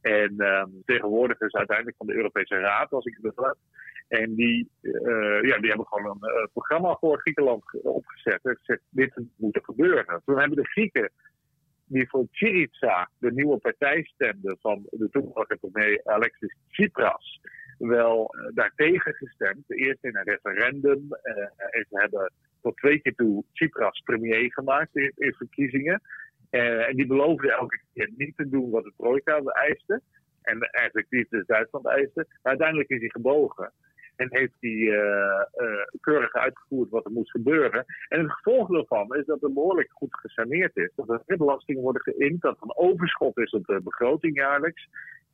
en 0.00 0.34
ehm, 0.36 0.70
vertegenwoordigers 0.70 1.54
uiteindelijk 1.54 1.96
van 1.96 2.06
de 2.06 2.14
Europese 2.14 2.58
Raad, 2.58 2.92
als 2.92 3.04
ik 3.04 3.12
het 3.12 3.34
begrijp. 3.34 3.56
En 4.08 4.34
die, 4.34 4.70
ja, 5.42 5.58
die 5.58 5.68
hebben 5.68 5.86
gewoon 5.86 6.18
een 6.20 6.48
programma 6.52 6.96
voor 7.00 7.20
Griekenland 7.20 7.82
opgezet. 7.82 8.40
En 8.42 8.56
gezegd, 8.56 8.82
dit 8.88 9.20
moet 9.36 9.58
gebeuren. 9.62 10.22
Toen 10.24 10.38
hebben 10.38 10.56
de 10.56 10.68
Grieken 10.68 11.10
die 11.86 12.08
voor 12.08 12.26
Syriza, 12.30 13.10
de 13.18 13.32
nieuwe 13.32 13.58
partij, 13.58 14.02
stemde 14.02 14.56
van 14.60 14.86
de 14.90 15.08
toenmalige 15.10 15.56
premier 15.56 16.00
Alexis 16.04 16.56
Tsipras, 16.70 17.40
wel 17.78 18.34
uh, 18.34 18.48
daartegen 18.54 19.14
gestemd. 19.14 19.64
Eerst 19.66 20.04
in 20.04 20.16
een 20.16 20.24
referendum. 20.24 21.06
Uh, 21.22 21.36
en 21.56 21.86
ze 21.88 22.00
hebben 22.00 22.32
tot 22.66 22.76
twee 22.76 23.00
keer 23.00 23.14
toe 23.14 23.44
Tsipras 23.52 24.00
premier 24.00 24.52
gemaakt 24.52 24.96
in, 24.96 25.12
in 25.16 25.34
verkiezingen. 25.34 26.00
Uh, 26.50 26.88
en 26.88 26.96
die 26.96 27.06
beloofde 27.06 27.52
elke 27.52 27.80
keer 27.94 28.10
niet 28.16 28.36
te 28.36 28.48
doen 28.48 28.70
wat 28.70 28.84
de 28.84 28.92
trojka 28.96 29.40
eiste. 29.40 30.00
En 30.42 30.60
effectief 30.60 31.28
dus 31.28 31.46
Duitsland 31.46 31.86
eiste. 31.86 32.26
Maar 32.26 32.52
uiteindelijk 32.52 32.88
is 32.88 33.00
hij 33.00 33.08
gebogen. 33.08 33.72
En 34.16 34.28
heeft 34.30 34.56
hij 34.60 34.70
uh, 34.70 35.42
keurig 36.00 36.32
uitgevoerd 36.32 36.90
wat 36.90 37.04
er 37.04 37.10
moest 37.10 37.30
gebeuren. 37.30 37.84
En 38.08 38.20
het 38.20 38.32
gevolg 38.32 38.68
daarvan 38.68 39.16
is 39.16 39.24
dat 39.24 39.42
er 39.42 39.52
behoorlijk 39.52 39.90
goed 39.92 40.14
gesaneerd 40.14 40.76
is. 40.76 40.90
Dat 40.94 41.22
er 41.26 41.36
belastingen 41.36 41.82
worden 41.82 42.02
geïnd, 42.02 42.40
dat 42.40 42.56
er 42.56 42.62
een 42.62 42.76
overschot 42.76 43.38
is 43.38 43.50
op 43.50 43.66
de 43.66 43.80
begroting 43.82 44.36
jaarlijks. 44.36 44.88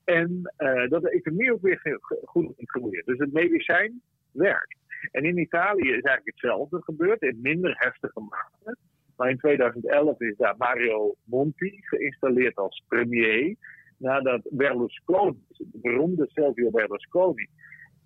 En 0.05 0.53
dat 0.89 1.03
de 1.03 1.11
economie 1.11 1.53
ook 1.53 1.63
weer 1.63 1.99
goed 2.23 2.53
groeit. 2.57 3.07
Dus 3.07 3.19
het 3.19 3.33
medicijn 3.33 4.03
werkt. 4.33 4.82
En 5.11 5.25
in 5.25 5.39
Italië 5.39 5.89
is 5.89 6.03
eigenlijk 6.03 6.25
hetzelfde 6.25 6.83
gebeurd, 6.83 7.23
in 7.23 7.39
minder 7.43 7.75
heftige 7.79 8.21
mate. 8.21 8.77
Maar 9.17 9.31
in 9.31 9.39
2011 9.39 10.21
is 10.21 10.37
daar 10.37 10.55
Mario 10.57 11.15
Monti 11.25 11.79
geïnstalleerd 11.81 12.57
als 12.57 12.85
premier. 12.89 13.57
Nadat 13.97 14.49
Berlusconi, 14.51 15.45
de 15.49 15.79
beroemde 15.83 16.27
Silvio 16.29 16.71
Berlusconi, 16.71 17.47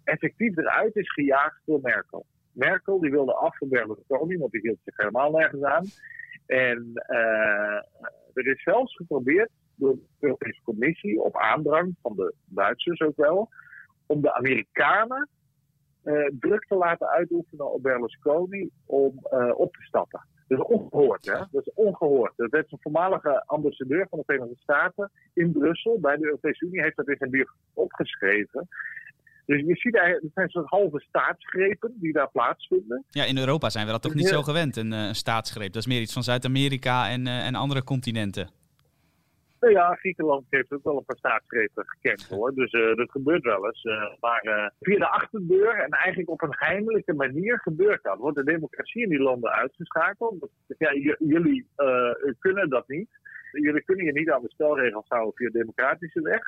effectief 0.05 0.57
eruit 0.57 0.97
is 0.97 1.13
gejaagd 1.13 1.61
door 1.65 1.81
Merkel. 1.83 2.27
Merkel 2.53 3.01
die 3.01 3.11
wilde 3.11 3.35
af 3.35 3.57
van 3.57 3.69
Berlusconi, 3.69 4.37
want 4.37 4.53
die 4.53 4.61
hield 4.61 4.79
zich 4.85 4.97
helemaal 4.97 5.31
nergens 5.31 5.63
aan. 5.63 5.85
En 6.47 6.91
uh, 7.09 7.81
er 8.35 8.47
is 8.47 8.63
zelfs 8.63 8.97
geprobeerd 8.97 9.51
door 9.75 9.95
de 9.95 10.03
Europese 10.21 10.61
Commissie, 10.63 11.21
op 11.21 11.37
aandrang 11.37 11.97
van 12.03 12.17
de 12.17 12.35
Duitsers 12.45 13.01
ook 13.01 13.17
wel, 13.17 13.49
om 14.07 14.21
de 14.21 14.35
Amerikanen 14.35 15.29
druk 16.41 16.65
te 16.67 16.75
laten 16.75 17.09
uitoefenen 17.09 17.73
op 17.73 17.83
Berlusconi 17.83 18.71
om 18.87 19.21
uh, 19.33 19.59
op 19.59 19.73
te 19.73 19.83
stappen. 19.83 20.27
Dat 20.49 20.59
is 20.59 20.65
ongehoord, 20.65 21.27
hè? 21.27 21.39
Dat 21.51 21.67
is 21.67 21.73
ongehoord. 21.75 22.33
Dat 22.37 22.51
werd 22.51 22.73
een 22.73 22.79
voormalige 22.81 23.43
ambassadeur 23.47 24.07
van 24.11 24.19
de 24.19 24.25
Verenigde 24.25 24.57
Staten 24.63 25.11
in 25.35 25.53
Brussel 25.53 26.01
bij 26.01 26.17
de 26.17 26.25
Europese 26.25 26.67
Unie, 26.67 26.83
heeft 26.83 26.97
dat 26.97 27.09
in 27.09 27.17
zijn 27.17 27.31
bier 27.31 27.53
opgeschreven. 27.75 28.69
Dus 29.47 29.61
je 29.61 29.77
ziet 29.77 29.97
eigenlijk, 29.97 30.25
het 30.25 30.33
zijn 30.35 30.49
soort 30.49 30.69
halve 30.69 31.01
staatsgrepen 31.01 31.95
die 32.01 32.13
daar 32.13 32.31
plaatsvinden. 32.31 33.05
Ja, 33.11 33.25
in 33.25 33.39
Europa 33.39 33.71
zijn 33.71 33.87
we 33.87 33.93
dat 33.93 34.03
toch 34.03 34.15
niet 34.15 34.29
zo 34.29 34.43
gewend, 34.43 34.77
een, 34.77 34.93
een 34.93 35.15
staatsgreep. 35.15 35.73
Dat 35.73 35.83
is 35.83 35.89
meer 35.89 36.01
iets 36.01 36.13
van 36.13 36.23
Zuid-Amerika 36.23 37.09
en, 37.09 37.27
uh, 37.27 37.47
en 37.47 37.55
andere 37.55 37.85
continenten. 37.85 38.49
Nou 39.61 39.73
ja, 39.73 39.95
Griekenland 39.95 40.45
heeft 40.51 40.73
ook 40.73 40.85
wel 40.85 40.97
een 40.97 41.05
paar 41.05 41.17
staatsgrepen 41.17 41.85
gekend 41.87 42.29
hoor. 42.29 42.55
Dus 42.55 42.73
uh, 42.73 42.97
dat 42.97 43.11
gebeurt 43.11 43.43
wel 43.43 43.67
eens. 43.67 43.85
Uh, 43.85 44.15
maar 44.21 44.45
uh, 44.45 44.67
via 44.81 44.99
de 44.99 45.09
achterdeur 45.09 45.75
en 45.75 45.91
eigenlijk 45.91 46.31
op 46.31 46.43
een 46.43 46.55
heimelijke 46.57 47.15
manier 47.15 47.61
gebeurt 47.61 48.03
dat. 48.03 48.19
Wordt 48.19 48.37
de 48.37 48.45
democratie 48.45 49.03
in 49.03 49.09
die 49.09 49.21
landen 49.21 49.51
uitgeschakeld. 49.51 50.49
Ja, 50.79 50.95
jullie 51.19 51.67
kunnen 52.39 52.69
dat 52.69 52.89
niet. 52.89 53.09
Jullie 53.53 53.85
kunnen 53.85 54.05
je 54.05 54.13
niet 54.13 54.31
aan 54.31 54.43
de 54.43 54.51
spelregels 54.51 55.09
houden 55.09 55.35
via 55.35 55.51
democratische 55.51 56.21
weg. 56.21 56.43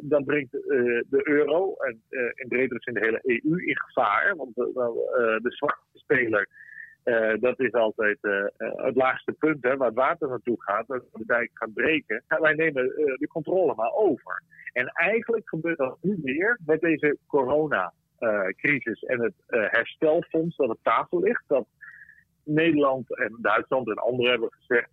Dan 0.00 0.24
brengt 0.24 0.52
de 0.52 1.20
euro 1.22 1.74
en 1.74 2.02
in 2.34 2.48
bredere 2.48 2.80
zin 2.80 2.94
de 2.94 3.00
hele 3.00 3.20
EU 3.22 3.64
in 3.64 3.78
gevaar. 3.78 4.36
Want 4.36 4.54
de 4.54 5.50
zwakste 5.50 5.98
speler, 5.98 6.48
dat 7.40 7.60
is 7.60 7.72
altijd 7.72 8.18
het 8.58 8.94
laagste 8.96 9.32
punt 9.32 9.62
hè, 9.62 9.76
waar 9.76 9.88
het 9.88 9.96
water 9.96 10.28
naartoe 10.28 10.62
gaat, 10.62 10.86
dat 10.86 11.04
de 11.12 11.24
dijk 11.26 11.50
gaat 11.54 11.74
breken. 11.74 12.22
En 12.28 12.40
wij 12.40 12.54
nemen 12.54 12.84
de 13.18 13.28
controle 13.28 13.74
maar 13.74 13.92
over. 13.92 14.42
En 14.72 14.86
eigenlijk 14.86 15.48
gebeurt 15.48 15.78
dat 15.78 15.98
nu 16.00 16.18
weer 16.22 16.58
met 16.66 16.80
deze 16.80 17.18
coronacrisis 17.26 19.02
en 19.02 19.20
het 19.20 19.34
herstelfonds 19.46 20.56
dat 20.56 20.68
op 20.68 20.78
tafel 20.82 21.20
ligt. 21.20 21.44
Dat 21.46 21.66
Nederland 22.44 23.16
en 23.18 23.38
Duitsland 23.40 23.88
en 23.88 23.94
anderen 23.94 24.30
hebben 24.30 24.52
gezegd. 24.52 24.90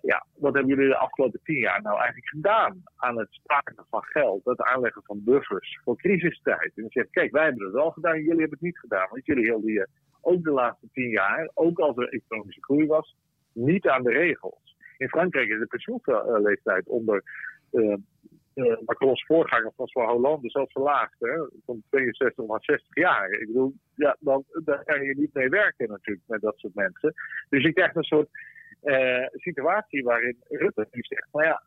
Ja, 0.00 0.26
wat 0.36 0.54
hebben 0.54 0.74
jullie 0.74 0.88
de 0.88 0.96
afgelopen 0.96 1.40
tien 1.42 1.58
jaar 1.58 1.82
nou 1.82 1.96
eigenlijk 1.96 2.28
gedaan 2.28 2.82
aan 2.96 3.18
het 3.18 3.28
sparen 3.30 3.86
van 3.90 4.02
geld, 4.04 4.44
het 4.44 4.60
aanleggen 4.60 5.02
van 5.04 5.24
buffers 5.24 5.80
voor 5.84 5.96
crisistijd? 5.96 6.72
En 6.74 6.82
dan 6.82 6.90
zegt, 6.90 7.10
kijk, 7.10 7.32
wij 7.32 7.44
hebben 7.44 7.64
het 7.64 7.74
wel 7.74 7.90
gedaan, 7.90 8.16
jullie 8.16 8.40
hebben 8.40 8.50
het 8.50 8.60
niet 8.60 8.78
gedaan. 8.78 9.08
Want 9.10 9.26
jullie 9.26 9.44
hielden 9.44 9.72
je 9.72 9.88
ook 10.22 10.42
de 10.42 10.50
laatste 10.50 10.88
tien 10.92 11.08
jaar, 11.08 11.50
ook 11.54 11.78
als 11.78 11.96
er 11.96 12.08
economische 12.08 12.62
groei 12.62 12.86
was, 12.86 13.16
niet 13.52 13.88
aan 13.88 14.02
de 14.02 14.12
regels. 14.12 14.76
In 14.96 15.08
Frankrijk 15.08 15.48
is 15.48 15.58
de 15.58 15.66
pensioenleeftijd 15.66 16.88
onder 16.88 17.22
uh, 17.72 17.96
uh, 18.54 18.76
Macron's 18.84 19.24
voorganger 19.26 19.72
François 19.72 20.10
Hollande 20.10 20.50
zelfs 20.50 20.72
verlaagd, 20.72 21.16
hè, 21.18 21.46
van 21.64 21.82
62 21.90 22.46
naar 22.46 22.62
60 22.62 22.96
jaar. 22.96 23.30
Ik 23.30 23.46
bedoel, 23.46 23.74
ja, 23.94 24.16
dan, 24.20 24.44
daar 24.64 24.84
kan 24.84 25.02
je 25.02 25.14
niet 25.16 25.34
mee 25.34 25.48
werken 25.48 25.88
natuurlijk 25.88 26.26
met 26.26 26.40
dat 26.40 26.56
soort 26.56 26.74
mensen. 26.74 27.14
Dus 27.48 27.62
je 27.62 27.72
krijgt 27.72 27.96
een 27.96 28.02
soort 28.02 28.28
uh, 28.82 29.26
situatie 29.32 30.02
waarin 30.02 30.36
Rutte 30.48 30.86
nu 30.90 31.02
zegt: 31.02 31.28
Nou 31.32 31.46
ja, 31.46 31.62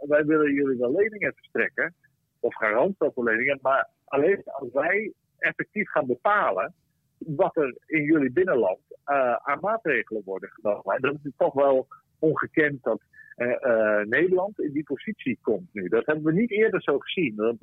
wij 0.00 0.24
willen 0.24 0.52
jullie 0.52 0.78
wel 0.78 0.92
leningen 0.92 1.34
verstrekken, 1.34 1.94
of 2.40 2.54
garantie 2.54 3.10
voor 3.14 3.24
leningen, 3.24 3.58
maar 3.62 3.88
alleen 4.04 4.42
als 4.44 4.72
wij 4.72 5.12
effectief 5.38 5.90
gaan 5.90 6.06
bepalen 6.06 6.74
wat 7.26 7.56
er 7.56 7.76
in 7.86 8.02
jullie 8.02 8.32
binnenland 8.32 8.80
uh, 9.06 9.34
aan 9.34 9.58
maatregelen 9.60 10.22
worden 10.24 10.50
genomen. 10.50 10.94
En 10.94 11.02
dat 11.02 11.16
is 11.22 11.32
toch 11.36 11.52
wel 11.52 11.86
ongekend 12.18 12.82
dat 12.82 13.00
uh, 13.36 14.00
Nederland 14.04 14.60
in 14.60 14.72
die 14.72 14.82
positie 14.82 15.38
komt 15.42 15.68
nu. 15.72 15.88
Dat 15.88 16.06
hebben 16.06 16.24
we 16.24 16.32
niet 16.32 16.50
eerder 16.50 16.82
zo 16.82 16.98
gezien. 16.98 17.36
Dat, 17.36 17.56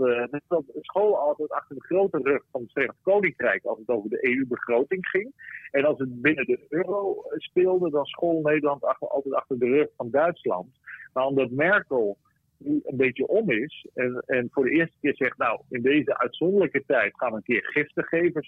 school 0.81 1.17
altijd 1.17 1.51
achter 1.51 1.75
de 1.75 1.85
grote 1.85 2.19
rug 2.23 2.43
van 2.51 2.61
het 2.61 2.71
Verenigd 2.71 2.97
Koninkrijk 3.01 3.65
als 3.65 3.79
het 3.79 3.89
over 3.89 4.09
de 4.09 4.27
EU-begroting 4.27 5.07
ging. 5.07 5.31
En 5.71 5.85
als 5.85 5.99
het 5.99 6.21
binnen 6.21 6.45
de 6.45 6.65
euro 6.69 7.23
speelde, 7.31 7.89
dan 7.89 8.05
school 8.05 8.41
Nederland 8.41 8.83
altijd 8.99 9.33
achter 9.33 9.59
de 9.59 9.65
rug 9.65 9.87
van 9.95 10.09
Duitsland. 10.09 10.67
Maar 11.13 11.25
omdat 11.25 11.51
Merkel 11.51 12.17
nu 12.57 12.81
een 12.83 12.97
beetje 12.97 13.27
om 13.27 13.51
is 13.51 13.87
en, 13.93 14.23
en 14.25 14.47
voor 14.51 14.63
de 14.63 14.71
eerste 14.71 14.97
keer 15.01 15.15
zegt, 15.15 15.37
nou, 15.37 15.61
in 15.69 15.81
deze 15.81 16.17
uitzonderlijke 16.17 16.83
tijd 16.85 17.15
gaan 17.15 17.29
we 17.29 17.35
een 17.35 17.43
keer 17.43 17.63
giften 17.63 18.03
geven, 18.03 18.43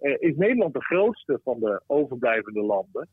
is 0.00 0.36
Nederland 0.36 0.74
de 0.74 0.84
grootste 0.84 1.40
van 1.44 1.60
de 1.60 1.82
overblijvende 1.86 2.62
landen. 2.62 3.08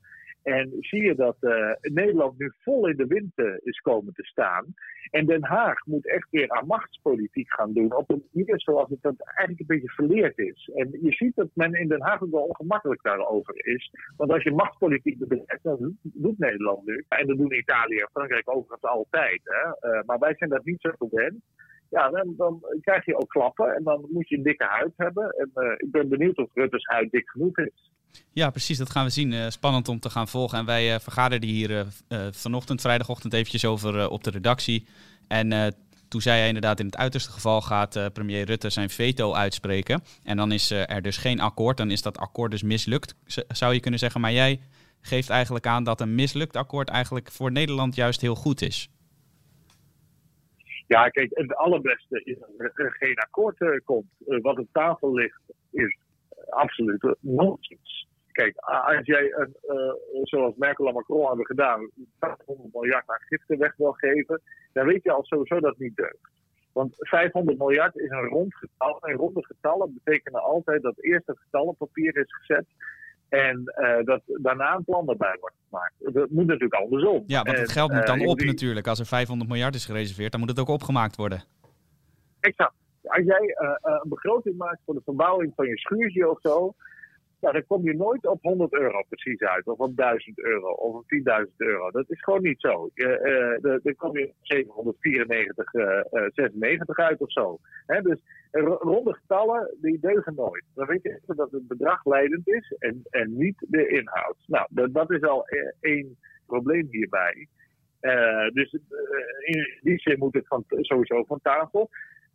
En 0.48 0.76
zie 0.80 1.04
je 1.04 1.16
dat 1.16 1.38
uh, 1.42 1.72
Nederland 1.82 2.38
nu 2.38 2.52
vol 2.64 2.88
in 2.88 2.96
de 2.96 3.06
wind 3.06 3.32
uh, 3.36 3.54
is 3.64 3.80
komen 3.80 4.14
te 4.14 4.24
staan. 4.24 4.66
En 5.10 5.26
Den 5.26 5.44
Haag 5.44 5.86
moet 5.86 6.08
echt 6.08 6.28
weer 6.30 6.50
aan 6.50 6.68
machtspolitiek 6.68 7.54
gaan 7.54 7.74
doen. 7.74 7.96
Op 7.96 8.10
een 8.10 8.24
manier 8.32 8.60
zoals 8.60 8.90
het 8.90 9.02
dat 9.02 9.16
eigenlijk 9.18 9.60
een 9.60 9.76
beetje 9.76 9.94
verleerd 9.94 10.38
is. 10.38 10.72
En 10.76 10.98
je 11.02 11.12
ziet 11.12 11.36
dat 11.36 11.50
men 11.54 11.74
in 11.74 11.88
Den 11.88 12.02
Haag 12.02 12.24
ook 12.24 12.32
wel 12.32 12.44
ongemakkelijk 12.44 13.04
daarover 13.04 13.66
is. 13.66 13.92
Want 14.18 14.32
als 14.32 14.44
je 14.44 14.52
machtspolitiek 14.52 15.18
bedrijft, 15.18 15.64
dan 15.64 15.98
doet 16.02 16.38
Nederland 16.38 16.86
nu. 16.86 17.06
En 17.08 17.28
dat 17.28 17.38
doen 17.38 17.54
Italië 17.54 17.98
en 17.98 18.10
Frankrijk 18.12 18.50
overigens 18.50 18.82
altijd. 18.82 19.42
Hè? 19.44 20.00
Maar 20.06 20.20
wij 20.20 20.36
zijn 20.36 20.50
dat 20.50 20.66
niet 20.66 20.82
zo 20.82 20.92
gewend. 20.98 21.44
Ja, 21.90 22.10
dan, 22.10 22.34
dan, 22.38 22.64
krijg 22.82 23.06
je 23.06 23.18
ook 23.18 23.30
klappen 23.30 23.76
en 23.76 23.84
dan 23.84 24.06
moet 24.10 24.30
je 24.30 24.38
een 24.38 24.44
dikke 24.44 24.66
huid 24.66 24.94
hebben. 24.96 25.30
En 25.30 25.78
ik 25.78 25.92
ben 25.92 26.10
benieuwd 26.10 26.38
of 26.38 26.50
Rutte's 26.54 26.86
huid 26.86 27.12
dik 27.12 27.30
genoeg 27.30 27.58
is. 27.58 27.92
Ja, 28.32 28.50
precies. 28.50 28.78
Dat 28.78 28.90
gaan 28.90 29.06
we 29.06 29.12
zien. 29.12 29.32
Uh, 29.32 29.48
spannend 29.48 29.88
om 29.88 30.00
te 30.00 30.10
gaan 30.10 30.28
volgen. 30.28 30.58
En 30.58 30.66
wij 30.66 30.94
uh, 30.94 31.00
vergaderden 31.00 31.50
hier 31.50 31.86
vanochtend, 32.32 32.82
vrijdagochtend, 32.82 33.34
eventjes 33.34 33.66
over 33.66 34.10
op 34.10 34.24
de 34.24 34.30
redactie. 34.30 34.88
En 35.28 35.76
toen 36.08 36.22
zei 36.22 36.38
hij 36.38 36.48
inderdaad, 36.48 36.80
in 36.80 36.86
het 36.86 36.98
uiterste 36.98 37.32
geval 37.32 37.62
gaat 37.62 38.14
premier 38.14 38.46
Rutte 38.46 38.70
zijn 38.70 38.90
veto 38.90 39.34
uitspreken. 39.34 40.04
En 40.24 40.38
dan 40.38 40.52
is 40.52 40.72
er 40.72 41.02
dus 41.02 41.18
geen 41.18 41.40
akkoord. 41.40 41.78
Dan 41.78 41.92
is 41.92 42.02
dat 42.02 42.18
akkoord 42.18 42.52
dus 42.52 42.64
mislukt, 42.64 43.16
zou 43.48 43.74
je 43.74 43.80
kunnen 43.80 44.00
zeggen. 44.00 44.22
Maar 44.22 44.32
jij 44.32 44.60
geeft 45.02 45.30
eigenlijk 45.30 45.68
aan 45.68 45.84
dat 45.84 46.02
een 46.02 46.16
mislukt 46.16 46.56
akkoord 46.56 46.90
eigenlijk 46.90 47.32
voor 47.32 47.52
Nederland 47.52 47.96
juist 47.96 48.22
heel 48.22 48.36
goed 48.36 48.62
is. 48.62 48.90
Ja, 50.88 51.10
kijk, 51.10 51.30
het 51.34 51.56
allerbeste 51.56 52.22
is 52.24 52.38
dat 52.40 52.72
er 52.74 52.96
geen 53.00 53.16
akkoord 53.16 53.82
komt. 53.84 54.12
wat 54.42 54.60
op 54.60 54.68
tafel 54.72 55.14
ligt 55.14 55.42
is 55.72 55.98
absoluut 56.50 57.16
nonsens. 57.20 58.08
Kijk, 58.32 58.58
als 58.58 59.06
jij, 59.06 59.24
uh, 59.24 59.94
zoals 60.24 60.56
Merkel 60.56 60.88
en 60.88 60.94
Macron 60.94 61.28
hebben 61.28 61.46
gedaan, 61.46 61.90
500 62.20 62.74
miljard 62.74 63.10
aan 63.10 63.20
giften 63.20 63.58
weg 63.58 63.76
wil 63.76 63.92
geven, 63.92 64.42
dan 64.74 64.86
weet 64.86 65.04
je 65.04 65.12
al 65.12 65.24
sowieso 65.24 65.60
dat 65.60 65.70
het 65.70 65.80
niet 65.80 65.96
deugt. 65.96 66.36
Want 66.74 66.96
500 66.98 67.58
miljard 67.58 67.96
is 67.96 68.10
een 68.10 68.28
rond 68.28 68.56
getal. 68.56 69.00
En 69.00 69.16
ronde 69.16 69.46
getallen 69.46 69.94
betekenen 70.04 70.42
altijd 70.42 70.82
dat 70.82 71.04
eerst 71.04 71.28
het 71.28 71.40
getal 71.40 71.66
op 71.66 71.78
papier 71.78 72.18
is 72.18 72.36
gezet. 72.36 72.66
En 73.30 73.64
dat 74.06 74.22
daarna 74.26 74.76
een 74.76 74.84
plan 74.84 75.10
erbij 75.10 75.38
wordt 75.40 75.56
gemaakt. 75.70 75.94
Dat 76.00 76.30
moet 76.30 76.46
natuurlijk 76.46 76.82
andersom. 76.82 77.24
Ja, 77.26 77.42
want 77.42 77.58
het 77.58 77.72
geld 77.72 77.92
moet 77.92 78.08
dan 78.08 78.26
op 78.26 78.42
natuurlijk. 78.42 78.88
Als 78.88 79.00
er 79.00 79.06
500 79.06 79.50
miljard 79.50 79.76
is 79.76 79.86
gereserveerd, 79.86 80.32
dan 80.32 80.40
moet 80.40 80.50
het 80.50 80.60
ook 80.60 80.68
opgemaakt 80.68 81.16
worden. 81.16 81.44
Exact. 82.40 82.74
Als 83.04 83.26
jij 83.26 83.56
een 83.82 84.10
begroting 84.10 84.58
maakt 84.58 84.80
voor 84.86 84.94
de 84.94 85.02
verbouwing 85.04 85.54
van 85.56 85.68
je 85.68 85.78
schuurtje 85.78 86.30
of 86.30 86.40
zo, 86.42 86.74
dan 87.52 87.66
kom 87.68 87.84
je 87.84 87.96
nooit 87.96 88.26
op 88.26 88.42
100 88.42 88.74
euro 88.74 89.04
precies 89.10 89.42
uit, 89.42 89.68
of 89.68 89.78
op 89.78 89.96
1000 89.96 90.40
euro, 90.40 90.72
of 90.72 90.96
op 90.96 91.04
10.000 91.46 91.56
euro. 91.58 91.92
Dat 91.92 92.10
is 92.10 92.24
gewoon 92.24 92.42
niet 92.42 92.60
zo. 92.60 92.90
Je, 92.94 93.60
uh, 93.62 93.80
dan 93.84 93.96
kom 93.96 94.18
je 94.18 94.28
op 94.28 94.36
794, 94.42 95.74
uh, 95.74 96.02
96 96.34 96.98
uit 96.98 97.22
of 97.22 97.32
zo. 97.32 97.60
dus 98.02 98.20
ronde 98.80 99.14
getallen, 99.14 99.76
die 99.82 100.00
deugen 100.00 100.36
nooit. 100.36 100.64
Dan 100.76 100.88
weet 100.88 101.04
je 101.04 101.20
dat 101.26 101.52
het 101.52 101.68
bedrag 101.68 102.06
leidend 102.06 102.48
is 102.48 102.76
en, 102.80 103.02
en 103.10 103.38
niet 103.38 103.66
de 103.68 103.88
inhoud. 103.88 104.38
Nou, 104.46 104.68
dat, 104.92 105.12
is 105.12 105.22
al 105.22 105.46
één 105.80 106.18
probleem 106.46 106.88
hierbij. 106.92 107.48
Dus 108.54 108.74
in 109.40 109.80
die 109.82 110.00
zin 110.00 110.20
moet 110.20 110.34
het 110.34 110.48
van, 110.48 110.64
sowieso 110.68 111.24
van 111.24 111.40
tafel. 111.42 111.90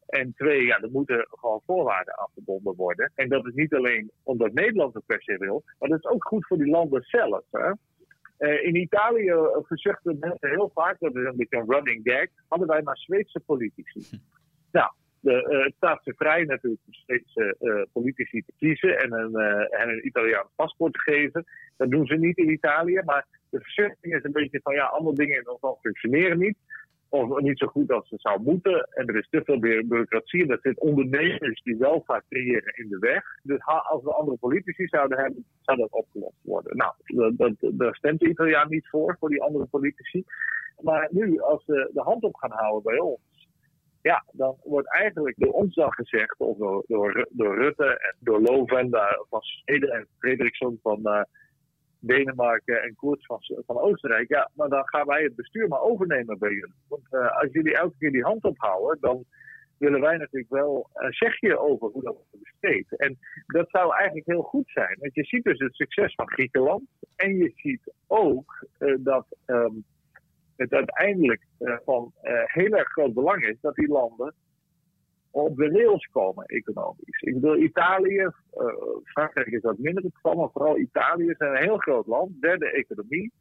En 0.06 0.35
twee, 0.37 0.64
ja, 0.64 0.80
er 0.80 0.90
moeten 0.90 1.26
gewoon 1.30 1.62
voorwaarden 1.66 2.14
afgebonden 2.14 2.75
worden. 2.76 3.12
En 3.14 3.28
dat 3.28 3.47
is 3.47 3.54
niet 3.54 3.75
alleen 3.75 4.11
omdat 4.23 4.52
Nederland 4.52 4.94
het 4.94 5.06
per 5.06 5.23
se 5.23 5.37
wil, 5.38 5.62
maar 5.78 5.88
dat 5.88 5.99
is 5.99 6.11
ook 6.11 6.25
goed 6.25 6.47
voor 6.47 6.59
die 6.59 6.71
landen 6.71 7.02
zelf. 7.02 7.44
Hè? 7.50 7.73
Uh, 8.38 8.64
in 8.64 8.76
Italië 8.76 9.35
verzuchten 9.62 10.16
mensen 10.18 10.49
heel 10.49 10.71
vaak, 10.75 10.97
dat 10.99 11.16
is 11.16 11.25
een 11.25 11.37
beetje 11.37 11.56
een 11.56 11.73
running 11.73 12.00
gag, 12.02 12.26
hadden 12.49 12.68
wij 12.68 12.82
maar 12.82 12.97
Zweedse 12.97 13.40
politici. 13.40 14.00
Hm. 14.11 14.16
Nou, 14.73 14.92
de, 15.21 15.49
uh, 15.50 15.64
het 15.64 15.75
staat 15.76 16.02
ze 16.04 16.14
vrij 16.16 16.44
natuurlijk 16.44 16.82
om 16.87 16.92
Zweedse 16.92 17.87
politici 17.92 18.42
te 18.42 18.52
kiezen 18.56 18.99
en 18.99 19.12
een, 19.12 19.35
en 19.71 19.88
een 19.88 20.06
Italiaans 20.06 20.49
paspoort 20.54 20.92
te 20.92 21.00
geven. 21.00 21.44
Dat 21.76 21.90
doen 21.90 22.06
ze 22.06 22.14
niet 22.14 22.37
in 22.37 22.50
Italië, 22.50 23.02
maar 23.04 23.26
de 23.50 23.61
verzuchting 23.61 24.14
is 24.14 24.25
een 24.25 24.32
beetje 24.32 24.61
van 24.62 24.75
ja, 24.75 24.85
andere 24.85 25.16
dingen 25.16 25.37
in 25.37 25.49
ons 25.49 25.61
land 25.61 25.80
functioneren 25.80 26.38
niet 26.38 26.56
of 27.12 27.40
niet 27.40 27.59
zo 27.59 27.66
goed 27.66 27.90
als 27.90 28.09
ze 28.09 28.16
zou 28.19 28.42
moeten. 28.42 28.88
En 28.90 29.07
er 29.07 29.16
is 29.16 29.28
te 29.31 29.42
veel 29.45 29.59
bureaucratie. 29.59 30.42
En 30.42 30.49
dat 30.49 30.61
zit 30.62 30.81
ondernemers 30.81 31.62
die 31.62 31.76
wel 31.76 32.02
vaak 32.07 32.25
creëren 32.28 32.75
in 32.76 32.88
de 32.88 32.99
weg. 32.99 33.25
Dus 33.42 33.61
als 33.64 34.02
we 34.02 34.12
andere 34.12 34.37
politici 34.37 34.87
zouden 34.87 35.19
hebben, 35.19 35.45
zou 35.61 35.78
dat 35.78 35.90
opgelost 35.90 36.37
worden. 36.42 36.76
Nou, 36.76 36.92
daar 37.76 37.95
stemt 37.95 38.21
de 38.21 38.28
Italiaan 38.28 38.69
niet 38.69 38.88
voor, 38.88 39.16
voor 39.19 39.28
die 39.28 39.42
andere 39.42 39.66
politici. 39.66 40.25
Maar 40.81 41.09
nu, 41.11 41.40
als 41.40 41.64
ze 41.64 41.90
de 41.92 42.02
hand 42.02 42.23
op 42.23 42.37
gaan 42.37 42.50
houden 42.52 42.83
bij 42.83 42.99
ons, 42.99 43.49
ja, 44.02 44.25
dan 44.33 44.57
wordt 44.64 44.92
eigenlijk 44.92 45.37
door 45.38 45.52
ons 45.52 45.75
dan 45.75 45.92
gezegd, 45.92 46.38
of 46.38 46.57
door, 46.87 47.26
door, 47.31 47.54
Rutte 47.54 47.85
en 47.85 48.16
door 48.19 48.40
Lovenda 48.40 49.25
van 49.28 49.40
Zweden 49.42 49.90
en 49.90 50.07
Frederiksson 50.19 50.78
van. 50.83 51.00
Uh, 51.02 51.23
Denemarken 52.04 52.82
en 52.82 52.94
Koerts 52.94 53.26
van, 53.26 53.38
van 53.66 53.78
Oostenrijk. 53.78 54.28
Ja, 54.28 54.50
maar 54.54 54.68
dan 54.68 54.88
gaan 54.88 55.06
wij 55.06 55.23
het 55.23 55.35
bestuur 55.35 55.68
maar 55.68 55.80
overnemen 55.80 56.38
bij 56.38 56.50
jullie. 56.50 56.75
Want 56.88 57.02
uh, 57.11 57.40
als 57.40 57.52
jullie 57.52 57.76
elke 57.76 57.94
keer 57.99 58.12
die 58.12 58.23
hand 58.23 58.44
ophouden, 58.44 59.00
dan 59.00 59.25
willen 59.78 60.00
wij 60.00 60.16
natuurlijk 60.16 60.52
wel 60.52 60.90
een 60.94 61.12
zegje 61.12 61.59
over 61.59 61.88
hoe 61.88 62.02
dat 62.02 62.14
wordt 62.14 62.44
besteed. 62.50 62.97
En 62.97 63.18
dat 63.47 63.71
zou 63.71 63.94
eigenlijk 63.94 64.26
heel 64.26 64.42
goed 64.42 64.71
zijn. 64.71 64.97
Want 65.00 65.14
je 65.14 65.25
ziet 65.25 65.44
dus 65.44 65.59
het 65.59 65.75
succes 65.75 66.14
van 66.14 66.30
Griekenland. 66.30 66.82
En 67.16 67.37
je 67.37 67.52
ziet 67.56 67.92
ook 68.06 68.66
uh, 68.78 68.97
dat 69.00 69.26
um, 69.47 69.85
het 70.56 70.73
uiteindelijk 70.73 71.42
van 71.85 72.12
heel 72.44 72.73
erg 72.73 72.88
groot 72.88 73.14
belang 73.14 73.42
is 73.42 73.56
dat 73.61 73.75
die 73.75 73.88
landen 73.88 74.35
op 75.33 75.57
de 75.57 75.69
rails 75.69 76.09
komen 76.12 76.45
economisch. 76.45 77.21
Ik 77.21 77.35
bedoel, 77.35 77.57
Italië, 77.57 78.21
uh, 78.21 78.31
Frankrijk 79.05 79.47
is 79.47 79.61
dat 79.61 79.79
minder 79.79 80.03
het 80.03 80.15
geval, 80.15 80.35
maar 80.35 80.51
vooral 80.51 80.79
Italië 80.79 81.29
is 81.29 81.39
een 81.39 81.57
heel 81.57 81.77
groot 81.77 82.07
land, 82.07 82.41
derde 82.41 82.71
economie. 82.71 83.33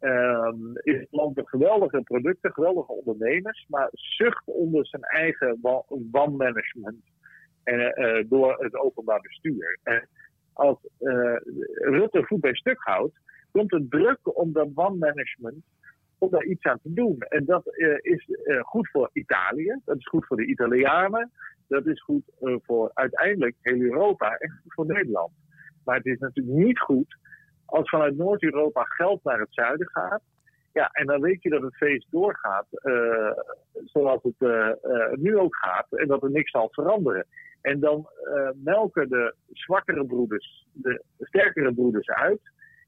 Um, 0.00 0.70
is 0.74 0.98
het 0.98 1.08
land 1.10 1.36
met 1.36 1.48
geweldige 1.48 2.02
producten, 2.02 2.52
geweldige 2.52 2.92
ondernemers, 2.92 3.66
maar 3.68 3.88
zucht 3.92 4.42
onder 4.46 4.86
zijn 4.86 5.02
eigen 5.02 5.58
wanmanagement 6.10 7.02
en, 7.64 8.00
uh, 8.00 8.24
door 8.28 8.56
het 8.58 8.74
openbaar 8.76 9.20
bestuur. 9.20 9.78
En 9.82 10.08
als 10.52 10.78
Rutte 11.74 12.22
goed 12.22 12.40
bij 12.40 12.54
stuk 12.54 12.78
houdt, 12.80 13.20
komt 13.50 13.70
het 13.70 13.90
druk 13.90 14.18
om 14.22 14.52
dat 14.52 14.68
wanmanagement 14.74 15.64
om 16.22 16.30
daar 16.30 16.44
iets 16.44 16.64
aan 16.64 16.80
te 16.82 16.92
doen. 16.92 17.18
En 17.18 17.44
dat 17.44 17.66
uh, 17.66 17.98
is 18.00 18.28
uh, 18.28 18.60
goed 18.60 18.90
voor 18.90 19.10
Italië, 19.12 19.80
dat 19.84 19.96
is 19.96 20.06
goed 20.06 20.26
voor 20.26 20.36
de 20.36 20.46
Italianen, 20.46 21.30
dat 21.68 21.86
is 21.86 22.02
goed 22.02 22.22
uh, 22.40 22.56
voor 22.62 22.90
uiteindelijk 22.94 23.56
heel 23.60 23.80
Europa 23.80 24.36
en 24.36 24.60
voor 24.66 24.86
Nederland. 24.86 25.32
Maar 25.84 25.96
het 25.96 26.06
is 26.06 26.18
natuurlijk 26.18 26.56
niet 26.56 26.78
goed 26.78 27.16
als 27.64 27.88
vanuit 27.88 28.16
Noord-Europa 28.16 28.82
geld 28.82 29.24
naar 29.24 29.38
het 29.38 29.54
zuiden 29.54 29.88
gaat. 29.90 30.22
Ja, 30.72 30.88
en 30.92 31.06
dan 31.06 31.20
weet 31.20 31.42
je 31.42 31.50
dat 31.50 31.62
het 31.62 31.76
feest 31.76 32.06
doorgaat 32.10 32.66
zoals 33.84 34.22
het 34.22 34.40
nu 35.20 35.36
ook 35.36 35.56
gaat 35.56 35.86
en 35.90 36.06
dat 36.08 36.22
er 36.22 36.30
niks 36.30 36.50
zal 36.50 36.68
veranderen. 36.70 37.26
En 37.60 37.80
dan 37.80 38.08
melken 38.54 39.08
de 39.08 39.34
zwakkere 39.52 40.06
broeders 40.06 40.66
de 40.72 41.02
sterkere 41.18 41.74
broeders 41.74 42.08
uit. 42.08 42.40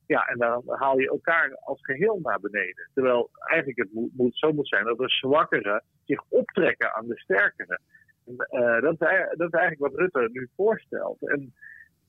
Ja, 0.07 0.27
en 0.27 0.39
dan 0.39 0.63
haal 0.67 0.99
je 0.99 1.09
elkaar 1.09 1.57
als 1.61 1.79
geheel 1.83 2.19
naar 2.23 2.41
beneden. 2.41 2.91
Terwijl 2.95 3.31
eigenlijk 3.45 3.79
het 3.79 4.13
moet, 4.17 4.39
zo 4.39 4.53
moet 4.53 4.69
zijn 4.69 4.85
dat 4.85 4.99
de 4.99 5.09
zwakkeren 5.09 5.83
zich 6.05 6.23
optrekken 6.29 6.95
aan 6.95 7.07
de 7.07 7.19
sterkere. 7.19 7.79
uh, 8.27 8.81
dat, 8.81 8.93
is, 8.93 8.99
dat, 9.37 9.49
is, 9.49 9.59
eigenlijk 9.59 9.79
wat 9.79 9.95
Rutte 9.95 10.29
nu 10.33 10.49
voorstelt. 10.57 11.29
En 11.29 11.55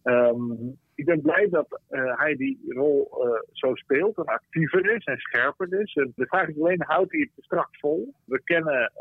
um, 0.04 0.78
ik 0.96 1.06
ben 1.06 1.22
blij 1.22 1.48
dat 1.50 1.82
uh, 1.90 2.20
hij 2.20 2.36
die 2.36 2.60
rol 2.68 3.26
uh, 3.26 3.40
zo 3.52 3.76
speelt 3.76 4.18
en 4.18 4.26
actiever 4.26 4.96
is 4.96 5.04
en 5.04 5.18
scherper 5.18 5.82
is. 5.82 5.94
De 5.94 6.26
vraag 6.28 6.48
is 6.48 6.60
alleen, 6.60 6.84
houdt 6.84 7.12
hij 7.12 7.30
het 7.34 7.46
straks 7.46 7.80
vol? 7.80 8.14
We 8.26 8.42
kennen 8.44 8.92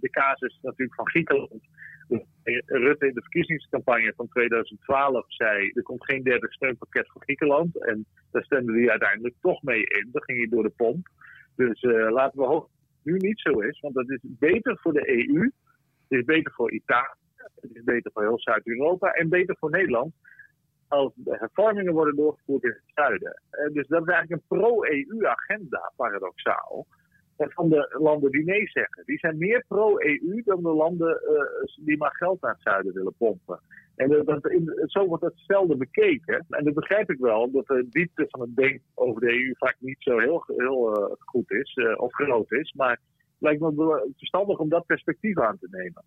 de 0.00 0.08
casus 0.10 0.58
natuurlijk 0.62 0.94
van 0.94 1.08
Griekenland 1.08 1.62
Rutte 2.66 3.06
in 3.06 3.14
de 3.14 3.20
verkiezingscampagne 3.20 4.12
van 4.16 4.28
2012 4.28 5.24
zei: 5.28 5.70
er 5.74 5.82
komt 5.82 6.04
geen 6.04 6.22
derde 6.22 6.46
steunpakket 6.50 7.08
voor 7.10 7.22
Griekenland. 7.22 7.84
En 7.84 8.06
daar 8.30 8.44
stemde 8.44 8.72
hij 8.72 8.90
uiteindelijk 8.90 9.34
toch 9.40 9.62
mee 9.62 9.84
in. 9.84 10.08
Dan 10.12 10.22
ging 10.22 10.38
hij 10.38 10.48
door 10.48 10.62
de 10.62 10.72
pomp. 10.76 11.08
Dus 11.56 11.82
laten 12.10 12.38
we 12.38 12.46
hopen 12.46 12.70
dat 12.70 12.88
het 12.94 13.04
nu 13.04 13.28
niet 13.28 13.40
zo 13.40 13.60
is, 13.60 13.80
want 13.80 13.94
dat 13.94 14.10
is 14.10 14.20
beter 14.22 14.78
voor 14.80 14.92
de 14.92 15.08
EU. 15.08 15.42
Het 16.08 16.18
is 16.18 16.24
beter 16.24 16.52
voor 16.52 16.72
Italië. 16.72 17.20
Het 17.36 17.70
is 17.74 17.84
beter 17.84 18.10
voor 18.12 18.22
heel 18.22 18.40
Zuid-Europa 18.40 19.12
en 19.12 19.28
beter 19.28 19.56
voor 19.58 19.70
Nederland 19.70 20.14
als 20.92 21.12
de 21.14 21.36
hervormingen 21.38 21.92
worden 21.92 22.16
doorgevoerd 22.16 22.62
in 22.62 22.70
het 22.70 22.92
zuiden. 22.94 23.42
Uh, 23.50 23.74
dus 23.74 23.86
dat 23.88 24.02
is 24.02 24.12
eigenlijk 24.12 24.30
een 24.30 24.58
pro-EU-agenda, 24.58 25.92
paradoxaal 25.96 26.86
van 27.36 27.68
de 27.68 27.96
landen 27.98 28.30
die 28.30 28.44
nee 28.44 28.68
zeggen. 28.68 29.02
Die 29.04 29.18
zijn 29.18 29.38
meer 29.38 29.64
pro-EU 29.68 30.42
dan 30.44 30.62
de 30.62 30.74
landen 30.74 31.20
uh, 31.30 31.84
die 31.86 31.96
maar 31.96 32.14
geld 32.14 32.40
naar 32.40 32.52
het 32.52 32.62
zuiden 32.62 32.94
willen 32.94 33.14
pompen. 33.18 33.60
En 33.96 34.24
dat, 34.24 34.46
in, 34.46 34.72
zo 34.86 35.06
wordt 35.06 35.24
het 35.24 35.42
zelden 35.46 35.78
bekeken. 35.78 36.46
En 36.48 36.64
dat 36.64 36.74
begrijp 36.74 37.10
ik 37.10 37.18
wel, 37.18 37.40
omdat 37.40 37.66
de 37.66 37.86
diepte 37.90 38.26
van 38.28 38.40
het 38.40 38.56
denken 38.56 38.82
over 38.94 39.20
de 39.20 39.32
EU 39.32 39.54
vaak 39.58 39.76
niet 39.78 40.02
zo 40.02 40.18
heel, 40.18 40.44
heel 40.46 40.98
uh, 40.98 41.14
goed 41.18 41.50
is 41.50 41.74
of 41.96 42.12
groot 42.12 42.52
is. 42.52 42.72
Maar 42.72 42.90
het 42.90 43.00
lijkt 43.38 43.60
me 43.60 44.12
verstandig 44.16 44.58
om 44.58 44.68
dat 44.68 44.86
perspectief 44.86 45.38
aan 45.38 45.58
te 45.58 45.68
nemen. 45.70 46.04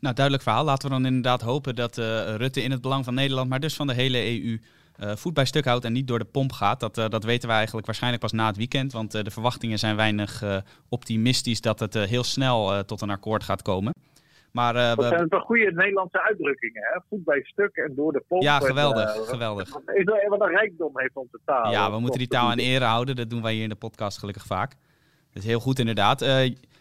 Nou, 0.00 0.14
duidelijk 0.14 0.44
verhaal. 0.44 0.64
Laten 0.64 0.88
we 0.88 0.94
dan 0.94 1.06
inderdaad 1.06 1.40
hopen 1.40 1.74
dat 1.74 1.96
Rutte 2.36 2.62
in 2.62 2.70
het 2.70 2.80
belang 2.80 3.04
van 3.04 3.14
Nederland, 3.14 3.48
maar 3.48 3.60
dus 3.60 3.76
van 3.76 3.86
de 3.86 3.94
hele 3.94 4.42
EU, 4.42 4.58
uh, 5.04 5.16
voet 5.16 5.34
bij 5.34 5.44
stuk 5.44 5.64
houdt 5.64 5.84
en 5.84 5.92
niet 5.92 6.08
door 6.08 6.18
de 6.18 6.24
pomp 6.24 6.52
gaat. 6.52 6.80
Dat, 6.80 6.98
uh, 6.98 7.08
dat 7.08 7.24
weten 7.24 7.48
we 7.48 7.54
eigenlijk 7.54 7.86
waarschijnlijk 7.86 8.22
pas 8.22 8.32
na 8.32 8.46
het 8.46 8.56
weekend. 8.56 8.92
Want 8.92 9.14
uh, 9.14 9.22
de 9.22 9.30
verwachtingen 9.30 9.78
zijn 9.78 9.96
weinig 9.96 10.62
optimistisch 10.88 11.60
dat 11.60 11.80
het 11.80 11.94
heel 11.94 12.24
snel 12.24 12.84
tot 12.84 13.00
een 13.00 13.10
akkoord 13.10 13.42
gaat 13.42 13.62
komen. 13.62 13.92
Maar, 14.52 14.74
dat 14.74 14.96
we... 14.96 15.08
zijn 15.08 15.28
toch 15.28 15.42
goede 15.42 15.72
Nederlandse 15.72 16.22
uitdrukkingen, 16.22 16.82
hè? 16.82 17.00
Voet 17.08 17.24
bij 17.24 17.40
stuk 17.42 17.76
en 17.76 17.94
door 17.94 18.12
de 18.12 18.24
pomp. 18.28 18.42
Ja, 18.42 18.58
geweldig. 18.58 19.16
En, 19.16 19.24
geweldig. 19.24 19.72
Wat, 19.72 19.82
wat 20.28 20.40
een 20.40 20.48
rijkdom 20.48 20.90
heeft 20.94 21.16
onze 21.16 21.38
taal. 21.44 21.70
Ja, 21.70 21.90
we 21.90 22.00
moeten 22.00 22.18
die 22.18 22.28
taal 22.28 22.52
in 22.52 22.58
ere 22.58 22.84
houden. 22.84 23.16
Dat 23.16 23.30
doen 23.30 23.42
wij 23.42 23.52
hier 23.52 23.62
in 23.62 23.68
de 23.68 23.74
podcast 23.74 24.18
gelukkig 24.18 24.46
vaak. 24.46 24.70
Dat 25.32 25.42
is 25.42 25.48
heel 25.48 25.60
goed 25.60 25.78
inderdaad. 25.78 26.20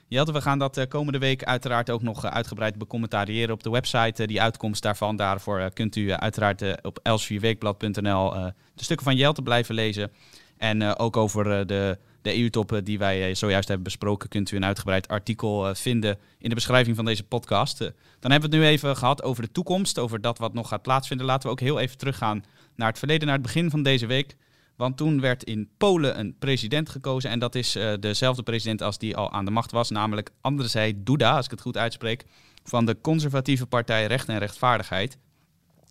Jelte, 0.09 0.31
we 0.31 0.41
gaan 0.41 0.59
dat 0.59 0.85
komende 0.87 1.19
week 1.19 1.43
uiteraard 1.43 1.89
ook 1.89 2.01
nog 2.01 2.25
uitgebreid 2.25 2.77
becommentariëren 2.77 3.53
op 3.53 3.63
de 3.63 3.69
website. 3.69 4.27
die 4.27 4.41
uitkomst 4.41 4.81
daarvan. 4.81 5.15
Daarvoor 5.15 5.71
kunt 5.73 5.95
u 5.95 6.11
uiteraard 6.11 6.83
op 6.83 6.99
elsvierweekblad.nl 7.03 8.33
de 8.75 8.83
stukken 8.83 9.05
van 9.05 9.15
Jelte 9.15 9.41
blijven 9.41 9.75
lezen. 9.75 10.11
En 10.57 10.97
ook 10.97 11.17
over 11.17 11.67
de, 11.67 11.97
de 12.21 12.37
EU-top 12.37 12.79
die 12.83 12.97
wij 12.97 13.35
zojuist 13.35 13.67
hebben 13.67 13.85
besproken, 13.85 14.29
kunt 14.29 14.51
u 14.51 14.55
een 14.55 14.65
uitgebreid 14.65 15.07
artikel 15.07 15.75
vinden 15.75 16.17
in 16.39 16.49
de 16.49 16.55
beschrijving 16.55 16.95
van 16.95 17.05
deze 17.05 17.23
podcast. 17.23 17.77
dan 18.19 18.31
hebben 18.31 18.49
we 18.49 18.55
het 18.55 18.65
nu 18.65 18.71
even 18.71 18.97
gehad 18.97 19.23
over 19.23 19.43
de 19.43 19.51
toekomst, 19.51 19.99
over 19.99 20.21
dat 20.21 20.37
wat 20.37 20.53
nog 20.53 20.67
gaat 20.67 20.81
plaatsvinden. 20.81 21.25
Laten 21.25 21.43
we 21.43 21.53
ook 21.53 21.59
heel 21.59 21.79
even 21.79 21.97
teruggaan 21.97 22.43
naar 22.75 22.89
het 22.89 22.99
verleden, 22.99 23.27
naar 23.27 23.35
het 23.37 23.45
begin 23.45 23.69
van 23.69 23.83
deze 23.83 24.05
week. 24.05 24.35
Want 24.77 24.97
toen 24.97 25.21
werd 25.21 25.43
in 25.43 25.69
Polen 25.77 26.19
een 26.19 26.35
president 26.39 26.89
gekozen. 26.89 27.29
En 27.29 27.39
dat 27.39 27.55
is 27.55 27.75
uh, 27.75 27.93
dezelfde 27.99 28.43
president 28.43 28.81
als 28.81 28.97
die 28.97 29.15
al 29.15 29.31
aan 29.31 29.45
de 29.45 29.51
macht 29.51 29.71
was. 29.71 29.89
Namelijk 29.89 30.29
Andrzej 30.41 30.93
Duda, 30.97 31.35
als 31.35 31.45
ik 31.45 31.51
het 31.51 31.61
goed 31.61 31.77
uitspreek. 31.77 32.25
Van 32.63 32.85
de 32.85 33.01
conservatieve 33.01 33.65
partij 33.65 34.05
Recht 34.05 34.29
en 34.29 34.37
Rechtvaardigheid. 34.37 35.17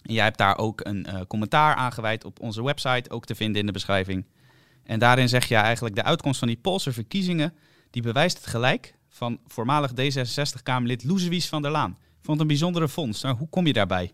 jij 0.03 0.25
hebt 0.25 0.39
daar 0.39 0.59
ook 0.59 0.81
een 0.85 1.07
commentaar 1.29 1.75
aan 1.75 1.93
gewijd 1.93 2.25
op 2.25 2.41
onze 2.41 2.65
website, 2.65 3.11
ook 3.11 3.25
te 3.25 3.35
vinden 3.35 3.61
in 3.61 3.67
de 3.67 3.73
beschrijving. 3.73 4.25
En 4.87 4.99
daarin 4.99 5.29
zeg 5.29 5.45
je 5.49 5.55
eigenlijk 5.55 5.95
de 5.95 6.03
uitkomst 6.03 6.39
van 6.39 6.49
die 6.49 6.57
Poolse 6.57 6.93
verkiezingen, 6.93 7.55
die 7.91 8.03
bewijst 8.03 8.37
het 8.37 8.47
gelijk 8.47 8.95
van 9.09 9.39
voormalig 9.47 9.91
D66-Kamerlid 9.91 11.05
Loesewies 11.05 11.49
van 11.49 11.63
der 11.63 11.71
Laan. 11.71 11.99
Vond 12.21 12.41
een 12.41 12.47
bijzondere 12.47 12.89
fonds. 12.89 13.23
Nou, 13.23 13.37
hoe 13.37 13.49
kom 13.49 13.67
je 13.67 13.73
daarbij? 13.73 14.13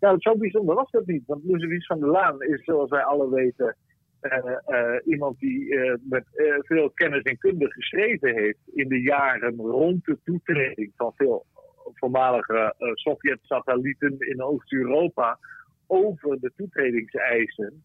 Nou, 0.00 0.16
zo 0.18 0.36
bijzonder 0.36 0.74
was 0.74 0.90
dat 0.90 1.06
niet. 1.06 1.26
Want 1.26 1.44
Loesewies 1.44 1.86
van 1.86 2.00
der 2.00 2.08
Laan 2.08 2.42
is, 2.42 2.64
zoals 2.64 2.90
wij 2.90 3.02
alle 3.02 3.30
weten, 3.30 3.76
uh, 4.22 4.56
uh, 4.68 4.96
iemand 5.04 5.38
die 5.38 5.64
uh, 5.64 5.94
met 6.02 6.24
veel 6.58 6.90
kennis 6.90 7.22
en 7.22 7.38
kunde 7.38 7.72
geschreven 7.72 8.34
heeft 8.34 8.58
in 8.74 8.88
de 8.88 9.00
jaren 9.00 9.56
rond 9.56 10.04
de 10.04 10.18
toetreding 10.24 10.92
van 10.96 11.12
veel 11.16 11.46
voormalige 11.94 12.74
Sovjet-satellieten 12.94 14.16
in 14.18 14.42
Oost-Europa 14.42 15.38
over 15.86 16.40
de 16.40 16.52
toetredingseisen. 16.56 17.84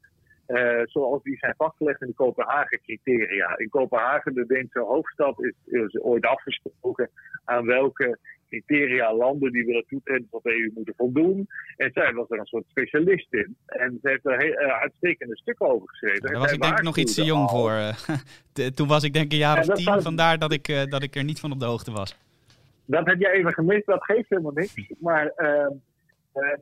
zoals 0.83 1.23
die 1.23 1.37
zijn 1.37 1.53
vastgelegd 1.57 2.01
in 2.01 2.07
de 2.07 2.13
Kopenhagen-criteria. 2.13 3.57
In 3.57 3.69
Kopenhagen, 3.69 4.33
de 4.33 4.45
Deense 4.45 4.79
hoofdstad, 4.79 5.43
is, 5.43 5.53
is 5.65 5.99
ooit 6.01 6.25
afgesproken 6.25 7.09
aan 7.45 7.65
welke 7.65 8.17
criteria 8.49 9.13
landen 9.13 9.51
die 9.51 9.65
willen 9.65 9.85
toetreden 9.87 10.27
tot 10.31 10.43
de 10.43 10.49
EU 10.49 10.71
moeten 10.73 10.93
voldoen. 10.97 11.47
En 11.77 11.91
zij 11.93 12.13
was 12.13 12.29
er 12.29 12.39
een 12.39 12.45
soort 12.45 12.65
specialist 12.67 13.33
in. 13.33 13.55
En 13.65 13.99
ze 14.01 14.09
heeft 14.09 14.25
er 14.25 14.41
heel, 14.41 14.61
uh, 14.61 14.81
uitstekende 14.81 15.37
stukken 15.37 15.69
over 15.69 15.89
geschreven. 15.89 16.21
Daar 16.21 16.39
was 16.39 16.51
ik 16.51 16.61
denk 16.61 16.77
ik 16.77 16.83
nog 16.83 16.97
iets 16.97 17.13
te 17.13 17.23
jong 17.23 17.49
voor. 17.49 17.73
Uh, 18.59 18.67
toen 18.67 18.87
was 18.87 19.03
ik 19.03 19.13
denk 19.13 19.31
een 19.31 19.37
jaar 19.37 19.59
of 19.59 19.75
tien, 19.75 20.01
vandaar 20.01 20.39
dat 20.39 20.53
ik, 20.53 20.67
uh, 20.67 20.85
dat 20.85 21.03
ik 21.03 21.15
er 21.15 21.23
niet 21.23 21.39
van 21.39 21.51
op 21.51 21.59
de 21.59 21.65
hoogte 21.65 21.91
was. 21.91 22.17
Dat 22.85 23.05
heb 23.05 23.19
jij 23.19 23.31
even 23.31 23.53
gemist, 23.53 23.85
dat 23.85 24.03
geeft 24.03 24.29
helemaal 24.29 24.51
niks. 24.51 24.93
Maar 24.99 25.27
ehm, 25.27 25.71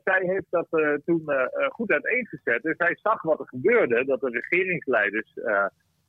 zij 0.04 0.22
heeft 0.22 0.46
dat 0.50 0.66
toen 1.04 1.22
goed 1.68 1.90
uiteengezet. 1.90 2.64
En 2.64 2.74
zij 2.76 2.98
zag 3.02 3.22
wat 3.22 3.40
er 3.40 3.48
gebeurde, 3.48 4.04
dat 4.04 4.20
de 4.20 4.30
regeringsleiders 4.30 5.34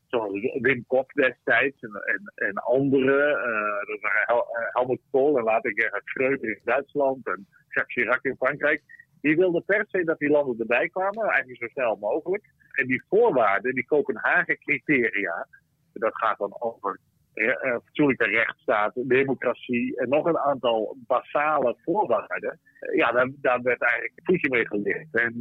zoals 0.08 0.60
Wim 0.62 0.84
Kok 0.88 1.14
destijds 1.14 1.82
en, 1.82 1.92
en, 1.92 2.48
en 2.48 2.54
anderen. 2.54 3.30
Uh, 3.30 3.88
dat 3.88 4.00
waren 4.02 4.24
Hel 4.26 4.38
uh, 4.38 4.68
Helmut 4.74 5.02
Kohl 5.12 5.38
en 5.38 5.44
later 5.44 5.72
Gerhard 5.74 6.06
Schreuder 6.06 6.50
in 6.50 6.62
Duitsland 6.64 7.28
en 7.28 7.48
Jacques 7.70 7.94
Chirac 7.94 8.24
in 8.24 8.36
Frankrijk. 8.36 8.82
Die 9.22 9.36
wilden 9.36 9.66
per 9.66 9.86
se 9.88 10.04
dat 10.04 10.20
die 10.20 10.30
landen 10.30 10.60
erbij 10.60 10.90
kwamen, 10.90 11.26
eigenlijk 11.26 11.62
zo 11.62 11.68
snel 11.68 11.96
mogelijk. 11.96 12.44
En 12.72 12.88
die 12.88 13.04
voorwaarden, 13.10 13.74
die 13.74 13.86
Kopenhagen-criteria, 13.86 15.48
dat 15.94 16.16
gaat 16.16 16.38
dan 16.38 16.56
over 16.60 17.00
uh, 17.34 17.72
fatsoenlijke 17.72 18.26
rechtsstaat, 18.26 18.94
democratie 18.96 19.98
en 19.98 20.10
nog 20.10 20.26
een 20.26 20.38
aantal 20.38 20.98
basale 21.08 21.76
voorwaarden. 21.84 22.60
ja, 22.96 23.12
daar, 23.12 23.62
werd 23.62 23.82
eigenlijk 23.82 24.20
voetje 24.24 24.50
mee 24.50 24.68
geleerd. 24.68 25.08
En 25.12 25.34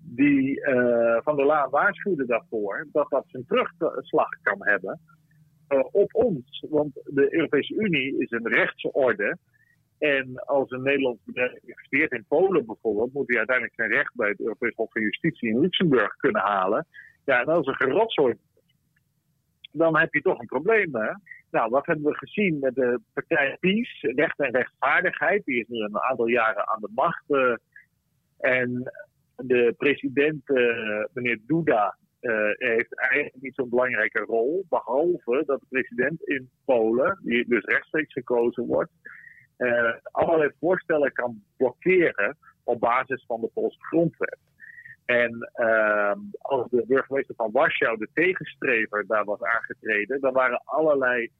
die 0.00 0.60
uh, 0.60 1.18
Van 1.22 1.36
der 1.36 1.46
Laan 1.46 1.70
waarschuwde 1.70 2.26
daarvoor 2.26 2.86
dat 2.92 3.10
dat 3.10 3.24
zijn 3.26 3.46
terugslag 3.46 4.28
kan 4.42 4.58
hebben 4.58 5.00
uh, 5.68 5.84
op 5.90 6.14
ons. 6.14 6.66
Want 6.70 6.92
de 7.04 7.34
Europese 7.34 7.74
Unie 7.74 8.18
is 8.18 8.30
een 8.30 8.48
rechtsorde. 8.48 9.38
En 9.98 10.34
als 10.34 10.70
een 10.70 10.82
Nederlands 10.82 11.20
bedrijf 11.24 11.52
investeert 11.62 12.12
in 12.12 12.24
Polen 12.28 12.66
bijvoorbeeld, 12.66 13.12
moet 13.12 13.28
hij 13.28 13.38
uiteindelijk 13.38 13.76
zijn 13.76 13.90
recht 13.90 14.14
bij 14.14 14.28
het 14.28 14.40
Europees 14.40 14.74
Hof 14.74 14.92
van 14.92 15.02
Justitie 15.02 15.48
in 15.48 15.60
Luxemburg 15.60 16.16
kunnen 16.16 16.42
halen. 16.42 16.86
Ja, 17.24 17.40
en 17.40 17.46
als 17.46 17.66
er 17.66 17.76
gerotzooi 17.76 18.34
dan 19.74 19.98
heb 19.98 20.14
je 20.14 20.22
toch 20.22 20.40
een 20.40 20.46
probleem. 20.46 20.94
Hè? 20.94 21.12
Nou, 21.50 21.70
wat 21.70 21.86
hebben 21.86 22.04
we 22.04 22.16
gezien 22.16 22.58
met 22.58 22.74
de 22.74 23.00
partij 23.12 23.56
PiS, 23.60 24.00
recht 24.00 24.38
en 24.38 24.50
rechtvaardigheid? 24.50 25.44
Die 25.44 25.60
is 25.60 25.68
nu 25.68 25.78
een 25.78 26.00
aantal 26.00 26.26
jaren 26.26 26.68
aan 26.68 26.80
de 26.80 26.90
macht. 26.94 27.24
Uh, 27.28 27.54
en 28.38 28.92
de 29.36 29.74
president, 29.78 30.48
uh, 30.48 31.04
meneer 31.12 31.38
Duda, 31.46 31.96
uh, 32.20 32.50
heeft 32.52 32.98
eigenlijk 32.98 33.42
niet 33.42 33.54
zo'n 33.54 33.68
belangrijke 33.68 34.18
rol. 34.18 34.64
Behalve 34.68 35.42
dat 35.46 35.60
de 35.60 35.66
president 35.68 36.22
in 36.22 36.50
Polen, 36.64 37.18
die 37.22 37.48
dus 37.48 37.64
rechtstreeks 37.64 38.12
gekozen 38.12 38.66
wordt, 38.66 38.90
uh, 39.58 39.94
allerlei 40.02 40.50
voorstellen 40.60 41.12
kan 41.12 41.42
blokkeren 41.56 42.36
op 42.64 42.80
basis 42.80 43.24
van 43.26 43.40
de 43.40 43.50
Poolse 43.54 43.78
grondwet. 43.80 44.38
En 45.04 45.50
ehm, 45.52 46.18
als 46.38 46.70
de 46.70 46.84
burgemeester 46.86 47.34
van 47.34 47.50
Warschau, 47.52 47.98
de 47.98 48.08
tegenstrever, 48.12 49.06
daar 49.06 49.24
was 49.24 49.42
aangetreden, 49.42 50.20
dan 50.20 50.32
waren 50.32 50.62
allerlei 50.64 51.30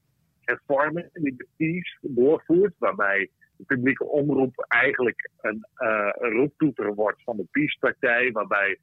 hervormingen 0.40 1.11
die 1.12 1.37
de 1.37 1.46
PiS 1.57 1.98
doorvoert, 2.00 2.74
waarbij 2.78 3.30
de 3.57 3.64
publieke 3.64 4.05
omroep 4.05 4.64
eigenlijk 4.69 5.31
een, 5.40 5.67
uh, 5.79 6.11
een 6.12 6.31
roeptoeter 6.31 6.95
wordt 6.95 7.23
van 7.23 7.37
de 7.37 7.47
PiS-partij, 7.51 8.33
waarbij 8.33 8.79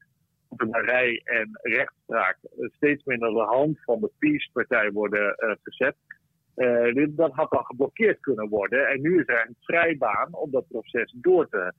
ambtenarij 0.50 1.22
en 1.24 1.50
rechtspraak 1.62 2.38
steeds 2.58 3.04
minder 3.04 3.30
de 3.34 3.40
hand 3.40 3.84
van 3.84 4.00
de 4.00 4.12
PiS-partij 4.20 4.92
worden 4.92 5.36
gezet. 5.64 5.96
Uh, 6.56 7.08
dat 7.10 7.32
had 7.32 7.52
dan 7.52 7.66
geblokkeerd 7.66 8.20
kunnen 8.20 8.50
worden. 8.50 8.88
En 8.88 9.02
nu 9.02 9.20
is 9.20 9.28
er 9.28 9.46
een 9.48 9.56
vrijbaan 9.60 10.34
om 10.34 10.52
dat 10.52 10.68
proces 10.68 11.14
door 11.16 11.48
te 11.50 11.74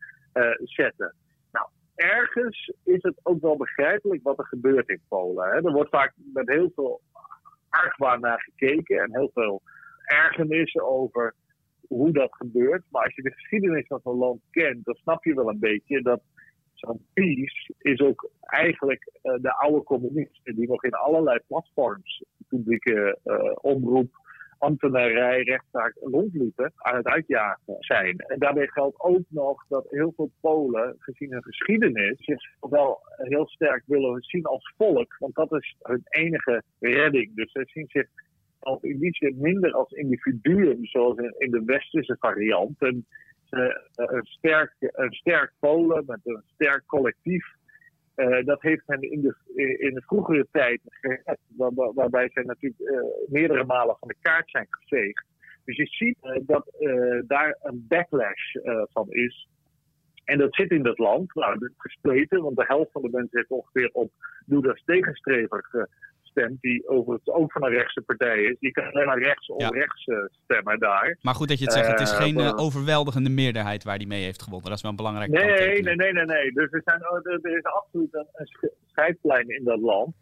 zetten. 0.64 1.14
Nou, 1.52 1.66
ergens 1.94 2.72
is 2.84 3.02
het 3.02 3.20
ook 3.22 3.40
wel 3.40 3.56
begrijpelijk 3.56 4.22
wat 4.22 4.38
er 4.38 4.46
gebeurt 4.46 4.88
in 4.88 5.00
Polen. 5.08 5.44
Hè. 5.44 5.54
Er 5.54 5.72
wordt 5.72 5.90
vaak 5.90 6.12
met 6.32 6.48
heel 6.48 6.70
veel 6.74 7.00
argwaan 7.68 8.20
naar 8.20 8.40
gekeken 8.40 8.98
en 8.98 9.12
heel 9.12 9.30
veel 9.34 9.62
ergernis 10.04 10.78
over 10.78 11.34
hoe 11.94 12.12
dat 12.12 12.34
gebeurt. 12.34 12.82
Maar 12.90 13.04
als 13.04 13.14
je 13.14 13.22
de 13.22 13.32
geschiedenis 13.32 13.86
van 13.86 14.00
zo'n 14.02 14.18
land 14.18 14.40
kent, 14.50 14.84
dan 14.84 14.94
snap 14.94 15.24
je 15.24 15.34
wel 15.34 15.48
een 15.48 15.58
beetje 15.58 16.02
dat 16.02 16.22
zo'n 16.74 17.06
peace 17.12 17.74
is 17.78 18.00
ook 18.00 18.30
eigenlijk 18.40 19.10
uh, 19.22 19.34
de 19.40 19.54
oude 19.54 19.82
communisten 19.82 20.54
die 20.54 20.68
nog 20.68 20.84
in 20.84 20.92
allerlei 20.92 21.38
platforms, 21.46 22.24
publieke 22.48 23.18
uh, 23.24 23.52
omroep, 23.54 24.20
ambtenarij, 24.58 25.42
rechtszaak 25.42 25.96
rondliepen, 26.00 26.72
aan 26.76 26.96
het 26.96 27.06
uitjagen 27.06 27.76
zijn. 27.78 28.18
En 28.18 28.38
daarbij 28.38 28.66
geldt 28.66 29.00
ook 29.00 29.24
nog 29.28 29.64
dat 29.68 29.86
heel 29.90 30.12
veel 30.16 30.30
Polen, 30.40 30.96
gezien 30.98 31.32
hun 31.32 31.42
geschiedenis, 31.42 32.16
zich 32.18 32.40
wel 32.60 32.98
heel 33.16 33.48
sterk 33.48 33.82
willen 33.86 34.22
zien 34.22 34.44
als 34.44 34.74
volk, 34.76 35.16
want 35.18 35.34
dat 35.34 35.52
is 35.52 35.76
hun 35.82 36.02
enige 36.08 36.62
redding. 36.78 37.34
Dus 37.34 37.52
ze 37.52 37.62
zien 37.66 37.88
zich 37.88 38.08
als 38.62 38.82
in 38.82 38.98
die 38.98 39.34
minder 39.36 39.72
als 39.72 39.90
individuen, 39.90 40.86
zoals 40.86 41.16
in, 41.38 41.50
de 41.50 41.62
westerse 41.64 42.16
variant. 42.18 42.80
En, 42.80 43.06
uh, 43.50 43.74
een, 43.94 44.24
sterk, 44.24 44.74
een 44.78 45.12
sterk 45.12 45.52
Polen 45.58 46.04
met 46.06 46.20
een 46.24 46.42
sterk 46.54 46.86
collectief. 46.86 47.46
Uh, 48.16 48.44
dat 48.44 48.62
heeft 48.62 48.82
hen 48.86 49.00
in 49.00 49.20
de, 49.20 49.34
in 49.78 49.94
de 49.94 50.02
vroegere 50.02 50.46
tijd 50.52 50.80
gered, 50.84 51.38
waar, 51.56 51.92
waarbij 51.94 52.30
zij 52.32 52.42
natuurlijk 52.42 52.80
uh, 52.80 53.00
meerdere 53.26 53.64
malen 53.64 53.96
van 53.98 54.08
de 54.08 54.16
kaart 54.20 54.50
zijn 54.50 54.66
geveegd. 54.70 55.24
Dus 55.64 55.76
je 55.76 55.86
ziet 55.86 56.16
dat 56.46 56.72
daar 57.26 57.58
een 57.62 57.84
backlash 57.88 58.54
van 58.92 59.10
is. 59.10 59.48
En 60.24 60.38
dat 60.38 60.54
zit 60.54 60.70
in 60.70 60.82
dat 60.82 60.98
land, 60.98 61.34
nou, 61.34 61.70
gespleten, 61.76 62.42
want 62.42 62.56
de 62.56 62.64
helft 62.66 62.92
van 62.92 63.02
de 63.02 63.08
mensen 63.10 63.38
heeft 63.38 63.50
ongeveer 63.50 63.90
op 63.92 64.10
Duda's 64.46 64.82
tegenstrever 64.84 65.88
stemt, 66.32 66.60
die 66.60 66.88
overigens 66.88 67.28
ook 67.28 67.52
van 67.52 67.64
een 67.64 67.70
rechtse 67.70 68.00
partij 68.00 68.42
is, 68.42 68.56
die 68.58 68.72
kan 68.72 68.84
alleen 68.84 69.06
maar 69.06 69.22
rechts 69.22 69.48
of 69.48 69.70
rechts 69.70 70.06
uh, 70.06 70.16
stemmen 70.44 70.78
daar. 70.78 71.18
Maar 71.20 71.34
goed 71.34 71.48
dat 71.48 71.58
je 71.58 71.64
het 71.64 71.72
zegt, 71.72 71.88
het 71.88 72.00
is 72.00 72.12
geen 72.12 72.38
uh, 72.38 72.52
overweldigende 72.56 73.30
meerderheid 73.30 73.84
waar 73.84 73.98
die 73.98 74.06
mee 74.06 74.22
heeft 74.22 74.42
gewonnen. 74.42 74.68
Dat 74.68 74.76
is 74.76 74.82
wel 74.82 74.90
een 74.90 74.96
belangrijk 74.96 75.30
nee, 75.30 75.82
nee, 75.82 75.96
nee, 75.96 76.12
nee, 76.12 76.24
nee. 76.24 76.52
Dus 76.52 76.70
er, 76.70 76.82
zijn, 76.84 77.10
oh, 77.10 77.16
er 77.42 77.56
is 77.56 77.62
absoluut 77.62 78.14
een, 78.14 78.26
een 78.32 78.70
scheidslijn 78.86 79.48
in 79.48 79.64
dat 79.64 79.80
land. 79.80 80.14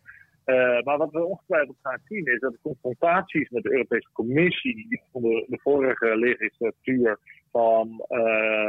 Uh, 0.46 0.82
maar 0.82 0.98
wat 0.98 1.10
we 1.10 1.24
ongetwijfeld 1.24 1.76
gaan 1.82 2.00
zien 2.08 2.24
is 2.24 2.40
dat 2.40 2.52
de 2.52 2.58
confrontaties 2.62 3.48
met 3.50 3.62
de 3.62 3.72
Europese 3.72 4.08
Commissie 4.12 5.02
van 5.12 5.22
de, 5.22 5.44
de 5.48 5.58
vorige 5.62 6.16
legislatuur 6.16 7.18
van 7.52 8.04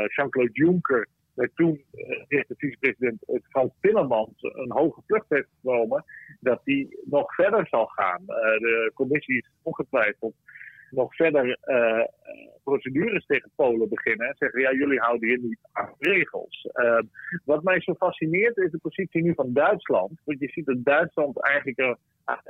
Jean-Claude 0.08 0.52
Juncker 0.54 1.08
waar 1.34 1.50
toen 1.56 1.84
uh, 1.94 2.44
de 2.48 2.56
vicepresident 2.58 3.24
uh, 3.28 3.40
Frans 3.50 3.72
Timmermans 3.82 4.34
een 4.38 4.72
hoge 4.72 5.02
vlucht 5.06 5.26
heeft 5.30 5.50
genomen, 5.62 6.04
dat 6.40 6.62
die 6.64 7.00
nog 7.04 7.36
verder 7.36 7.68
zal 7.68 7.86
gaan. 7.86 8.24
De 8.26 8.92
commissie 8.94 9.38
is 9.38 9.52
ongetwijfeld 9.62 10.36
nog 10.90 11.16
verder 11.16 11.58
procedures 12.64 13.26
tegen 13.26 13.52
Polen 13.56 13.90
beginnen 13.90 14.28
en 14.28 14.36
zeggen, 14.38 14.62
ja, 14.62 14.74
jullie 14.74 15.00
houden 15.00 15.28
hier 15.30 15.40
niet 15.40 15.60
aan 15.72 15.96
regels. 16.00 16.70
wat 17.46 17.64
mij 17.64 17.82
zo 17.82 17.94
fascineert 17.94 18.58
is 18.58 18.72
de 18.72 18.78
positie 18.78 19.22
nu 19.22 19.34
van 19.34 19.54
Duitsland, 19.54 20.22
want 20.26 20.40
je 20.40 20.48
ziet 20.48 20.66
dat 20.66 20.86
Duitsland 20.86 21.42
eigenlijk 21.44 21.98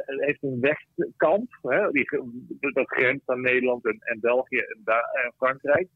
heeft 0.06 0.44
een 0.44 0.60
westkant, 0.60 1.50
hè, 1.62 1.91
die, 1.91 2.10
dat 2.60 2.89
grenst 2.89 3.30
aan 3.30 3.41
Nederland 3.41 3.86
en, 3.86 3.98
en 4.00 4.20
België 4.20 4.58
en, 4.58 4.82
en 4.86 5.34
Frankrijk 5.38 5.88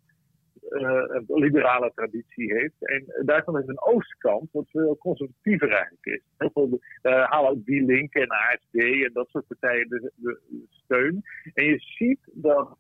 een 0.70 1.26
liberale 1.28 1.92
traditie 1.96 2.54
heeft. 2.54 2.76
En 2.80 3.26
Duitsland 3.26 3.58
heeft 3.58 3.70
een 3.70 3.94
oostkant, 3.94 4.50
wat 4.52 4.70
veel 4.70 4.98
conservatiever 4.98 5.70
eigenlijk 5.70 6.06
is. 6.06 6.22
Heel 6.38 6.50
veel 6.54 6.80
halen 7.02 7.52
ook 7.52 7.66
die 7.66 7.86
Link 7.86 8.14
en 8.14 8.30
ASD 8.30 8.74
en 8.74 9.10
dat 9.14 9.30
soort 9.30 9.48
partijen 9.48 10.12
de, 10.16 10.40
steun. 10.70 11.24
En 11.54 11.66
je 11.66 11.80
ziet 11.80 12.20
dat 12.32 12.78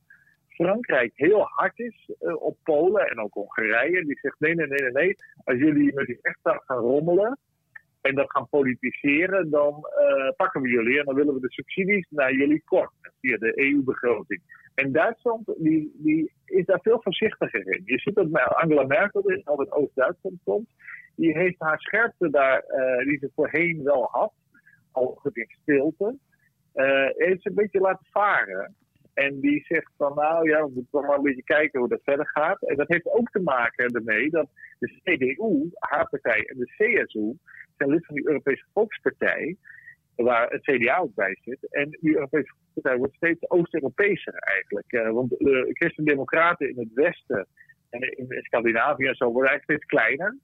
Frankrijk 0.47 1.11
heel 1.15 1.41
hard 1.41 1.79
is 1.79 2.11
op 2.39 2.57
Polen 2.63 3.07
en 3.07 3.19
ook 3.19 3.33
Hongarije. 3.33 4.05
Die 4.05 4.19
zegt 4.21 4.39
nee, 4.39 4.55
nee, 4.55 4.67
nee, 4.67 4.79
nee, 4.79 4.91
nee. 4.91 5.15
Als 5.43 5.57
jullie 5.57 5.93
met 5.93 6.05
die 6.05 6.19
rechtsstaat 6.21 6.63
gaan 6.65 6.77
rommelen, 6.77 7.39
en 8.01 8.15
dat 8.15 8.31
gaan 8.31 8.49
politiseren, 8.49 9.49
dan 9.49 9.85
pakken 10.35 10.61
we 10.61 10.69
jullie 10.69 10.99
en 10.99 11.05
dan 11.05 11.15
willen 11.15 11.33
we 11.33 11.39
de 11.39 11.51
subsidies 11.51 12.07
naar 12.09 12.33
jullie 12.33 12.61
kort 12.65 12.91
via 13.21 13.37
de 13.37 13.59
EU-begroting. 13.59 14.41
En 14.75 14.91
Duitsland 14.91 15.53
die, 15.57 15.91
die 15.97 16.31
is 16.45 16.65
daar 16.65 16.79
veel 16.81 17.01
voorzichtiger 17.01 17.73
in. 17.73 17.81
Je 17.85 17.99
ziet 17.99 18.15
dat 18.15 18.33
Angela 18.33 18.83
Merkel, 18.83 19.21
die 19.21 19.49
uit 19.49 19.71
Oost-Duitsland 19.71 20.35
komt, 20.43 20.69
die 21.15 21.37
heeft 21.37 21.55
haar 21.57 21.79
scherpte 21.79 22.29
daar, 22.29 22.63
uh, 22.67 23.07
die 23.07 23.17
ze 23.17 23.31
voorheen 23.35 23.83
wel 23.83 24.07
had, 24.11 24.33
al 24.91 25.17
goed 25.19 25.37
in 25.37 25.47
stilte, 25.61 26.17
uh, 26.75 27.07
heeft 27.15 27.41
ze 27.41 27.49
een 27.49 27.55
beetje 27.55 27.79
laten 27.79 28.05
varen. 28.11 28.75
En 29.13 29.39
die 29.39 29.63
zegt 29.67 29.91
van 29.97 30.15
nou 30.15 30.49
ja, 30.49 30.65
we 30.65 30.71
moeten 30.73 31.07
maar 31.07 31.17
een 31.17 31.23
beetje 31.23 31.43
kijken 31.43 31.79
hoe 31.79 31.89
dat 31.89 32.03
verder 32.03 32.27
gaat. 32.27 32.61
En 32.61 32.75
dat 32.75 32.87
heeft 32.87 33.11
ook 33.11 33.29
te 33.29 33.39
maken 33.39 33.93
ermee 33.93 34.29
dat 34.29 34.47
de 34.79 34.99
CDU, 35.03 35.69
haar 35.79 36.09
partij 36.09 36.43
en 36.45 36.57
de 36.57 36.65
CSU 36.65 37.37
zijn 37.77 37.89
lid 37.89 38.05
van 38.05 38.15
die 38.15 38.27
Europese 38.27 38.65
Volkspartij, 38.73 39.57
waar 40.15 40.49
het 40.49 40.61
CDA 40.61 40.97
ook 40.97 41.15
bij 41.15 41.37
zit. 41.41 41.67
En 41.69 41.89
die 41.89 42.15
Europese 42.15 42.53
Volkspartij 42.75 42.97
wordt 42.97 43.15
steeds 43.15 43.49
Oost-Europeeser 43.49 44.33
eigenlijk. 44.33 44.91
Uh, 44.91 45.11
want 45.11 45.29
de 45.29 45.69
christen-democraten 45.73 46.69
in 46.69 46.79
het 46.79 46.93
westen 46.93 47.47
en 47.89 48.01
in 48.01 48.27
Scandinavië 48.41 49.05
en 49.05 49.15
zo 49.15 49.31
worden 49.31 49.49
eigenlijk 49.49 49.81
steeds 49.81 49.85
kleiner. 49.85 50.37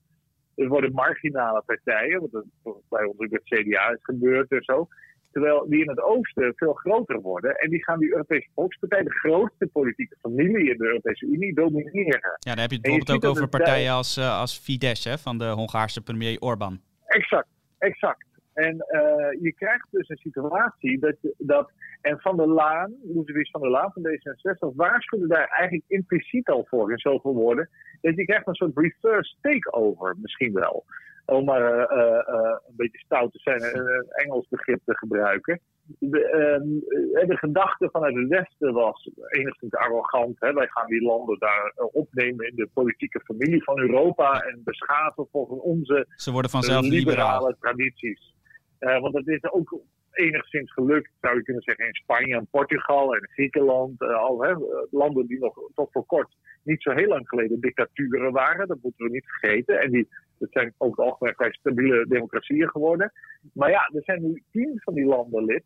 Er 0.56 0.67
worden 0.67 0.94
marginale 0.94 1.63
partijen, 1.65 2.20
wat 2.20 2.46
bij 2.89 3.06
ons 3.06 3.17
ook 3.17 3.32
het 3.32 3.44
CDA 3.44 3.89
is 3.89 4.00
gebeurd 4.02 4.52
en 4.52 4.63
zo. 4.63 4.88
Terwijl 5.32 5.70
die 5.70 5.82
in 5.82 5.89
het 5.89 6.02
oosten 6.02 6.54
veel 6.56 6.74
groter 6.74 7.22
worden. 7.22 7.56
En 7.56 7.70
die 7.70 7.84
gaan 7.84 8.00
die 8.00 8.12
Europese 8.12 8.48
Volkspartij, 8.56 9.04
de 9.04 9.12
grootste 9.12 9.67
politieke 9.67 10.15
familie 10.22 10.72
in 10.72 10.78
de 10.78 10.86
Europese 10.86 11.26
Unie, 11.26 11.54
domineren. 11.54 12.38
Ja, 12.39 12.54
dan 12.54 12.58
heb 12.58 12.70
je 12.70 12.76
het 12.76 12.82
bijvoorbeeld 12.82 13.24
ook 13.24 13.32
over 13.32 13.48
partijen 13.48 13.91
als, 13.91 14.17
uh, 14.17 14.39
als 14.39 14.60
Fidesz, 14.60 15.04
hè, 15.04 15.17
van 15.17 15.38
de 15.38 15.46
Hongaarse 15.46 16.02
premier 16.02 16.39
Orbán. 16.39 16.82
Exact, 17.06 17.48
exact. 17.78 18.26
En 18.54 18.76
uh, 18.76 19.42
je 19.42 19.54
krijgt 19.54 19.88
dus 19.92 20.10
een 20.10 20.18
situatie 20.18 21.00
dat, 21.00 21.16
dat 21.38 21.72
en 22.02 22.20
Van 22.20 22.38
der 22.38 22.48
Laan, 22.48 22.96
Louis 23.04 23.50
van 23.52 23.62
der 23.62 23.70
Laan 23.70 23.92
van 23.92 24.04
D66, 24.08 24.76
waarschuwde 24.76 25.28
daar 25.28 25.48
eigenlijk 25.48 25.90
impliciet 25.90 26.50
al 26.50 26.66
voor 26.70 26.92
in 26.92 26.98
zoveel 26.98 27.34
woorden. 27.34 27.70
Dat 28.02 28.16
je 28.16 28.26
krijgt 28.26 28.48
een 28.48 28.56
soort 28.56 28.78
reverse 28.78 29.36
takeover 29.42 30.16
misschien 30.22 30.54
wel 30.54 30.86
om 31.26 31.46
maar 31.46 31.62
uh, 31.62 32.36
uh, 32.36 32.56
een 32.68 32.76
beetje 32.76 32.98
stout 32.98 33.32
te 33.32 33.40
zijn 33.40 33.62
en 33.62 33.80
een 33.80 34.06
Engels 34.10 34.48
begrip 34.50 34.80
te 34.86 34.98
gebruiken. 34.98 35.60
De, 36.00 36.26
ehm, 36.26 37.28
de 37.28 37.38
gedachte 37.38 37.90
vanuit 37.92 38.16
het 38.16 38.28
Westen 38.28 38.74
was 38.74 39.10
enigszins 39.28 39.74
arrogant. 39.74 40.36
Hè? 40.40 40.54
Wij 40.54 40.68
gaan 40.68 40.88
die 40.88 41.02
landen 41.02 41.40
daar 41.40 41.74
opnemen 41.92 42.48
in 42.48 42.56
de 42.56 42.70
politieke 42.74 43.20
familie 43.20 43.64
van 43.64 43.80
Europa 43.80 44.42
en 44.42 44.62
beschaven 44.64 45.28
volgens 45.32 45.62
onze 45.62 46.06
Ze 46.16 46.32
worden 46.32 46.52
vanzelf 46.52 46.86
liberale 46.86 47.56
tradities. 47.60 48.34
Want 48.82 49.15
het 49.15 49.28
is 49.28 49.52
ook 49.52 49.80
enigszins 50.12 50.74
gelukt, 50.74 51.12
zou 51.22 51.36
je 51.36 51.44
kunnen 51.44 51.63
zeggen, 51.63 51.86
in 51.86 51.94
Spanje 51.94 52.36
en 52.36 52.48
Portugal 52.52 53.15
en 53.15 53.30
Griekenland. 53.30 54.02
al, 54.02 54.44
hè, 54.44 54.54
landen 54.91 55.28
die 55.28 55.39
nog 55.39 55.56
tot 55.74 55.91
voor 55.91 56.06
kort 56.06 56.36
niet 56.63 56.82
zo 56.82 56.91
heel 56.91 57.08
lang 57.08 57.28
geleden 57.28 57.60
dictaturen 57.60 58.32
waren. 58.32 58.67
Dat 58.67 58.82
moeten 58.82 59.06
we 59.06 59.12
niet 59.12 59.26
vergeten. 59.26 59.80
En 59.80 59.91
die 59.91 60.08
het 60.39 60.52
zijn 60.52 60.74
ook 60.78 60.98
het 60.98 61.06
algemeen 61.06 61.36
vrij 61.36 61.52
stabiele 61.52 62.08
democratieën 62.08 62.70
geworden. 62.70 63.12
Maar 63.54 63.70
ja, 63.70 63.89
er 63.94 64.04
zijn 64.04 64.22
nu 64.22 64.44
tien 64.52 64.82
van 64.84 64.94
die 64.94 65.06
landen 65.06 65.46
lid. 65.46 65.63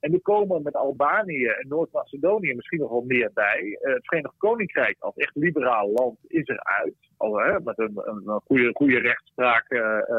En 0.00 0.10
die 0.10 0.20
komen 0.20 0.62
met 0.62 0.74
Albanië 0.74 1.46
en 1.46 1.68
Noord-Macedonië 1.68 2.54
misschien 2.54 2.78
nog 2.78 2.90
wel 2.90 3.04
meer 3.06 3.30
bij. 3.34 3.62
Uh, 3.62 3.94
het 3.94 4.06
Verenigd 4.06 4.34
Koninkrijk 4.36 4.96
als 4.98 5.14
echt 5.14 5.34
liberaal 5.34 5.90
land 5.90 6.18
is 6.26 6.46
eruit. 6.46 6.94
Al, 7.16 7.38
hè, 7.38 7.60
met 7.60 7.78
een, 7.78 7.92
een, 7.94 8.40
goede, 8.44 8.70
goede 8.72 8.98
rechtspraak, 8.98 9.66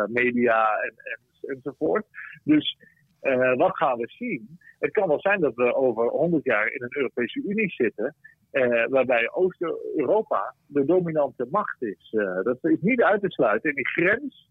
media 0.08 0.78
en, 0.78 0.94
enzovoort. 1.42 2.06
Dus 2.48 2.78
uh, 3.22 3.56
wat 3.56 3.78
gaan 3.78 3.98
we 3.98 4.08
zien? 4.08 4.60
Het 4.80 4.92
kan 4.92 5.08
wel 5.08 5.20
zijn 5.20 5.40
dat 5.40 5.56
we 5.56 5.76
over 5.76 6.08
100 6.08 6.44
jaar 6.44 6.68
in 6.74 6.84
een 6.84 6.98
Europese 6.98 7.42
Unie 7.48 7.72
zitten. 7.72 8.16
Uh, 8.52 8.86
waarbij 8.90 9.32
Oost-Europa 9.32 10.56
de 10.68 10.86
dominante 10.86 11.48
macht 11.52 11.82
is. 11.82 12.12
Uh, 12.12 12.44
dat 12.44 12.58
is 12.62 12.82
niet 12.82 13.02
uit 13.02 13.22
te 13.22 13.30
sluiten. 13.30 13.70
En 13.70 13.76
die 13.76 13.88
grens 13.88 14.50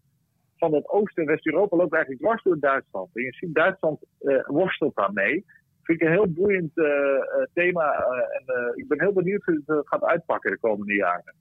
van 0.57 0.73
het 0.73 0.89
Oost- 0.89 1.17
en 1.17 1.25
West-Europa 1.25 1.77
loopt 1.77 1.93
eigenlijk 1.93 2.23
dwars 2.23 2.43
door 2.43 2.59
Duitsland. 2.59 3.09
En 3.13 3.23
je 3.23 3.33
ziet 3.33 3.53
Duitsland 3.53 3.99
worstelt 4.45 4.95
daarmee. 4.95 5.45
Vind 5.83 6.01
ik 6.01 6.07
een 6.07 6.13
heel 6.13 6.31
boeiend 6.31 6.73
thema. 7.53 7.93
en 7.93 8.73
ik 8.75 8.87
ben 8.87 8.99
heel 8.99 9.13
benieuwd 9.13 9.43
hoe 9.43 9.61
het 9.65 9.87
gaat 9.87 10.03
uitpakken 10.03 10.51
de 10.51 10.59
komende 10.59 10.93
jaren. 10.93 11.33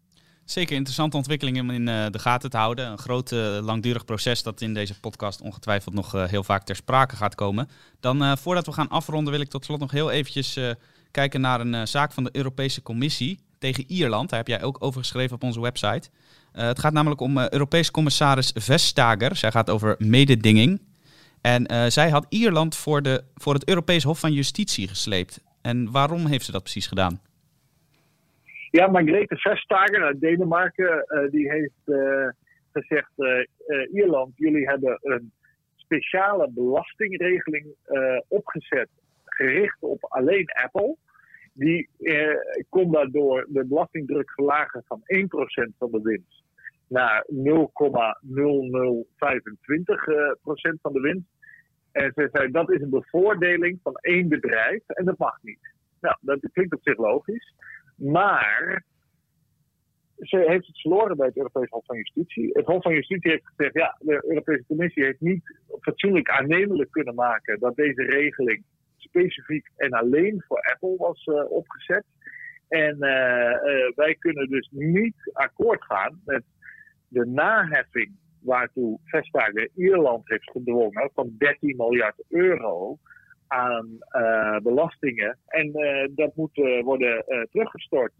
Zeker 0.46 0.76
interessante 0.76 1.16
ontwikkelingen 1.16 1.62
om 1.62 1.70
in 1.70 1.85
de 1.85 2.18
gaten 2.18 2.50
te 2.50 2.56
houden. 2.56 2.87
Een 2.87 2.98
groot 2.98 3.30
langdurig 3.61 4.04
proces 4.04 4.42
dat 4.42 4.61
in 4.61 4.74
deze 4.74 5.00
podcast 5.00 5.40
ongetwijfeld 5.40 5.94
nog 5.94 6.12
heel 6.12 6.44
vaak 6.44 6.64
ter 6.64 6.76
sprake 6.76 7.16
gaat 7.16 7.35
komen. 7.35 7.68
Dan 8.00 8.38
voordat 8.38 8.66
we 8.66 8.72
gaan 8.72 8.88
afronden 8.88 9.32
wil 9.32 9.42
ik 9.42 9.48
tot 9.48 9.64
slot 9.64 9.80
nog 9.80 9.90
heel 9.90 10.11
eventjes 10.11 10.59
kijken 11.11 11.40
naar 11.40 11.61
een 11.61 11.88
zaak 11.88 12.12
van 12.12 12.24
de 12.24 12.30
Europese 12.32 12.82
Commissie 12.82 13.40
tegen 13.59 13.85
Ierland. 13.87 14.30
Daar 14.30 14.38
heb 14.38 14.48
jij 14.48 14.62
ook 14.62 14.76
over 14.80 15.00
geschreven 15.00 15.35
op 15.35 15.42
onze 15.42 15.61
website. 15.61 16.09
Het 16.52 16.78
gaat 16.78 16.92
namelijk 16.92 17.20
om 17.20 17.38
Europees 17.38 17.90
commissaris 17.90 18.50
Vestager. 18.54 19.37
Zij 19.37 19.50
gaat 19.50 19.70
over 19.70 19.94
mededinging. 19.98 20.82
En 21.40 21.92
zij 21.92 22.11
had 22.11 22.26
Ierland 22.28 22.74
voor, 22.76 23.02
de, 23.02 23.24
voor 23.35 23.54
het 23.54 23.68
Europees 23.68 24.02
Hof 24.02 24.18
van 24.18 24.32
Justitie 24.32 24.88
gesleept. 24.88 25.40
En 25.61 25.90
waarom 25.90 26.26
heeft 26.26 26.44
ze 26.44 26.52
dat 26.52 26.62
precies 26.62 26.87
gedaan? 26.87 27.20
Ja, 28.77 28.87
Margrethe 28.87 29.37
Vestager 29.37 30.03
uit 30.03 30.21
Denemarken, 30.21 31.05
die 31.31 31.51
heeft 31.51 31.83
gezegd: 32.73 33.12
Ierland, 33.93 34.33
jullie 34.35 34.69
hebben 34.69 34.99
een 35.03 35.33
speciale 35.77 36.51
belastingregeling 36.51 37.67
opgezet 38.29 38.89
gericht 39.25 39.83
op 39.83 40.05
alleen 40.05 40.47
Apple 40.65 40.97
die 41.53 41.89
eh, 41.99 42.37
kon 42.69 42.93
daardoor 42.93 43.47
de 43.49 43.67
belastingdruk 43.67 44.31
verlagen 44.31 44.83
van 44.87 45.01
1% 45.01 45.03
van 45.79 45.91
de 45.91 46.01
winst 46.03 46.43
naar 46.89 47.27
0,0025% 47.33 47.37
uh, 47.37 47.51
van 50.83 50.93
de 50.93 51.01
winst. 51.01 51.29
En 51.93 52.12
ze 52.15 52.29
zei 52.33 52.51
dat 52.51 52.71
is 52.71 52.81
een 52.81 52.91
bevoordeling 52.91 53.79
van 53.83 53.95
één 53.95 54.29
bedrijf 54.29 54.83
en 54.87 55.05
dat 55.05 55.19
mag 55.19 55.39
niet. 55.43 55.75
Nou, 56.01 56.17
dat 56.21 56.39
klinkt 56.53 56.75
op 56.75 56.81
zich 56.83 56.97
logisch. 56.97 57.55
Maar 57.96 58.85
ze 60.18 60.44
heeft 60.46 60.66
het 60.66 60.80
verloren 60.80 61.16
bij 61.16 61.26
het 61.26 61.37
Europees 61.37 61.68
Hof 61.68 61.85
van 61.85 61.96
Justitie. 61.96 62.50
Het 62.52 62.66
Hof 62.66 62.82
van 62.82 62.94
Justitie 62.94 63.30
heeft 63.30 63.46
gezegd: 63.46 63.74
ja, 63.74 63.96
de 63.98 64.24
Europese 64.28 64.64
Commissie 64.66 65.04
heeft 65.04 65.20
niet 65.20 65.59
fatsoenlijk 65.80 66.28
aannemelijk 66.30 66.90
kunnen 66.90 67.14
maken 67.14 67.59
dat 67.59 67.76
deze 67.76 68.02
regeling 68.02 68.64
specifiek 68.96 69.70
en 69.76 69.90
alleen 69.90 70.44
voor 70.46 70.61
Apple 70.72 70.96
was 70.96 71.26
uh, 71.26 71.50
opgezet. 71.50 72.04
En 72.68 72.94
uh, 72.94 73.94
wij 73.94 74.16
kunnen 74.18 74.48
dus 74.48 74.68
niet 74.70 75.16
akkoord 75.32 75.85
gaan 75.85 76.20
met 76.24 76.42
de 77.09 77.26
naheffing 77.26 78.11
waartoe 78.40 78.98
Vestager 79.04 79.68
Ierland 79.74 80.28
heeft 80.28 80.50
gedwongen 80.50 81.11
van 81.14 81.35
13 81.38 81.76
miljard 81.76 82.24
euro 82.28 82.98
aan 83.48 83.98
uh, 84.12 84.59
belastingen. 84.59 85.38
En 85.46 85.66
uh, 85.66 86.09
dat 86.11 86.37
moet 86.37 86.56
uh, 86.56 86.82
worden 86.82 87.24
teruggestort. 87.50 88.12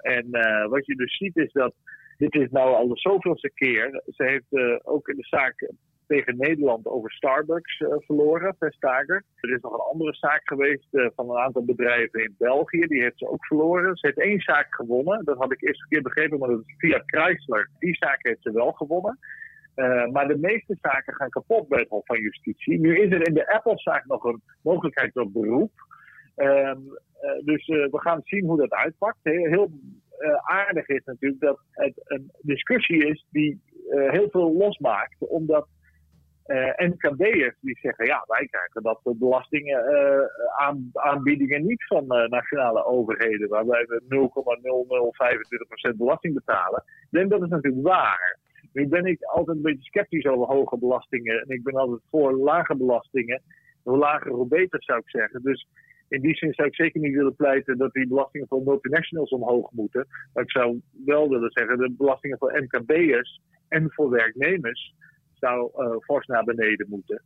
en 0.00 0.26
wat 0.68 0.86
je 0.86 0.94
dus 0.96 1.16
ziet 1.16 1.36
is 1.36 1.52
dat 1.52 1.74
dit 2.16 2.34
is 2.34 2.50
nou 2.50 2.74
al 2.74 2.88
de 2.88 2.98
zoveelste 2.98 3.50
keer. 3.54 4.02
Ze 4.06 4.24
heeft 4.24 4.84
ook 4.86 5.08
in 5.08 5.16
de 5.16 5.26
zaak 5.26 5.70
tegen 6.06 6.36
Nederland 6.36 6.86
over 6.86 7.12
Starbucks 7.12 7.82
verloren, 7.98 8.56
Vestager. 8.58 9.24
Er 9.40 9.54
is 9.54 9.60
nog 9.60 9.72
een 9.72 9.92
andere 9.92 10.14
zaak 10.14 10.40
geweest 10.44 10.88
van 10.90 11.30
een 11.30 11.38
aantal 11.38 11.64
bedrijven 11.64 12.24
in 12.24 12.34
België. 12.38 12.86
Die 12.86 13.02
heeft 13.02 13.18
ze 13.18 13.28
ook 13.28 13.46
verloren. 13.46 13.96
Ze 13.96 14.06
heeft 14.06 14.20
één 14.20 14.40
zaak 14.40 14.74
gewonnen. 14.74 15.24
Dat 15.24 15.38
had 15.38 15.52
ik 15.52 15.62
eerst 15.62 15.82
een 15.82 15.88
keer 15.88 16.02
begrepen, 16.02 16.38
maar 16.38 16.48
dat 16.48 16.62
is 16.66 16.74
via 16.78 17.02
Chrysler. 17.06 17.70
Die 17.78 17.96
zaak 17.96 18.18
heeft 18.22 18.42
ze 18.42 18.52
wel 18.52 18.72
gewonnen. 18.72 19.18
Uh, 19.80 20.06
maar 20.06 20.28
de 20.28 20.38
meeste 20.38 20.76
zaken 20.80 21.14
gaan 21.14 21.28
kapot 21.28 21.68
bij 21.68 21.78
het 21.78 21.88
Hof 21.88 22.06
van 22.06 22.20
Justitie. 22.20 22.80
Nu 22.80 22.98
is 22.98 23.12
er 23.12 23.26
in 23.26 23.34
de 23.34 23.52
Apple-zaak 23.52 24.06
nog 24.06 24.24
een 24.24 24.42
mogelijkheid 24.62 25.12
tot 25.12 25.32
beroep. 25.32 25.72
Uh, 26.36 26.72
dus 27.44 27.66
we 27.66 27.98
gaan 28.00 28.20
zien 28.24 28.46
hoe 28.46 28.56
dat 28.56 28.70
uitpakt. 28.70 29.18
Heel, 29.22 29.70
aardig 30.42 30.88
is 30.88 31.04
natuurlijk 31.04 31.40
dat 31.40 31.60
het 31.70 31.92
een 32.04 32.30
discussie 32.40 33.06
is 33.06 33.26
die 33.30 33.60
heel 33.88 34.28
veel 34.30 34.52
losmaakt. 34.52 35.16
Omdat 35.18 35.68
uh, 36.46 36.74
die 37.60 37.78
zeggen, 37.82 38.06
ja, 38.06 38.24
wij 38.26 38.46
krijgen 38.46 38.82
dat 38.82 39.00
soort 39.02 39.18
belastingen, 39.18 39.84
uh, 41.04 41.60
niet 41.62 41.86
van 41.86 42.06
nationale 42.06 42.84
overheden, 42.84 43.48
waarbij 43.48 43.84
we 43.86 44.02
0,0025% 45.92 45.96
belasting 45.96 46.34
betalen. 46.34 46.84
En 47.10 47.28
dat 47.28 47.42
is 47.42 47.48
natuurlijk 47.48 47.86
waar. 47.86 48.38
Nu 48.72 48.88
ben 48.88 49.04
ik 49.04 49.22
altijd 49.22 49.56
een 49.56 49.62
beetje 49.62 49.88
sceptisch 49.88 50.26
over 50.26 50.46
hoge 50.46 50.78
belastingen 50.78 51.40
en 51.40 51.48
ik 51.48 51.62
ben 51.62 51.74
altijd 51.74 52.00
voor 52.10 52.32
lage 52.32 52.76
belastingen. 52.76 53.42
Hoe 53.82 53.98
lager, 53.98 54.32
hoe 54.32 54.48
beter 54.48 54.82
zou 54.82 54.98
ik 54.98 55.10
zeggen. 55.10 55.42
Dus 55.42 55.66
in 56.08 56.20
die 56.20 56.36
zin 56.36 56.54
zou 56.54 56.68
ik 56.68 56.74
zeker 56.74 57.00
niet 57.00 57.14
willen 57.14 57.36
pleiten 57.36 57.78
dat 57.78 57.92
die 57.92 58.08
belastingen 58.08 58.48
voor 58.48 58.62
multinationals 58.62 59.30
omhoog 59.30 59.70
moeten. 59.70 60.06
Maar 60.34 60.44
ik 60.44 60.50
zou 60.50 60.80
wel 61.04 61.28
willen 61.28 61.50
zeggen, 61.50 61.78
de 61.78 61.94
belastingen 61.96 62.38
voor 62.38 62.62
MKB'ers 62.62 63.40
en 63.68 63.92
voor 63.92 64.10
werknemers 64.10 64.94
zou 65.34 65.70
uh, 65.76 65.96
fors 66.00 66.26
naar 66.26 66.44
beneden 66.44 66.86
moeten. 66.88 67.22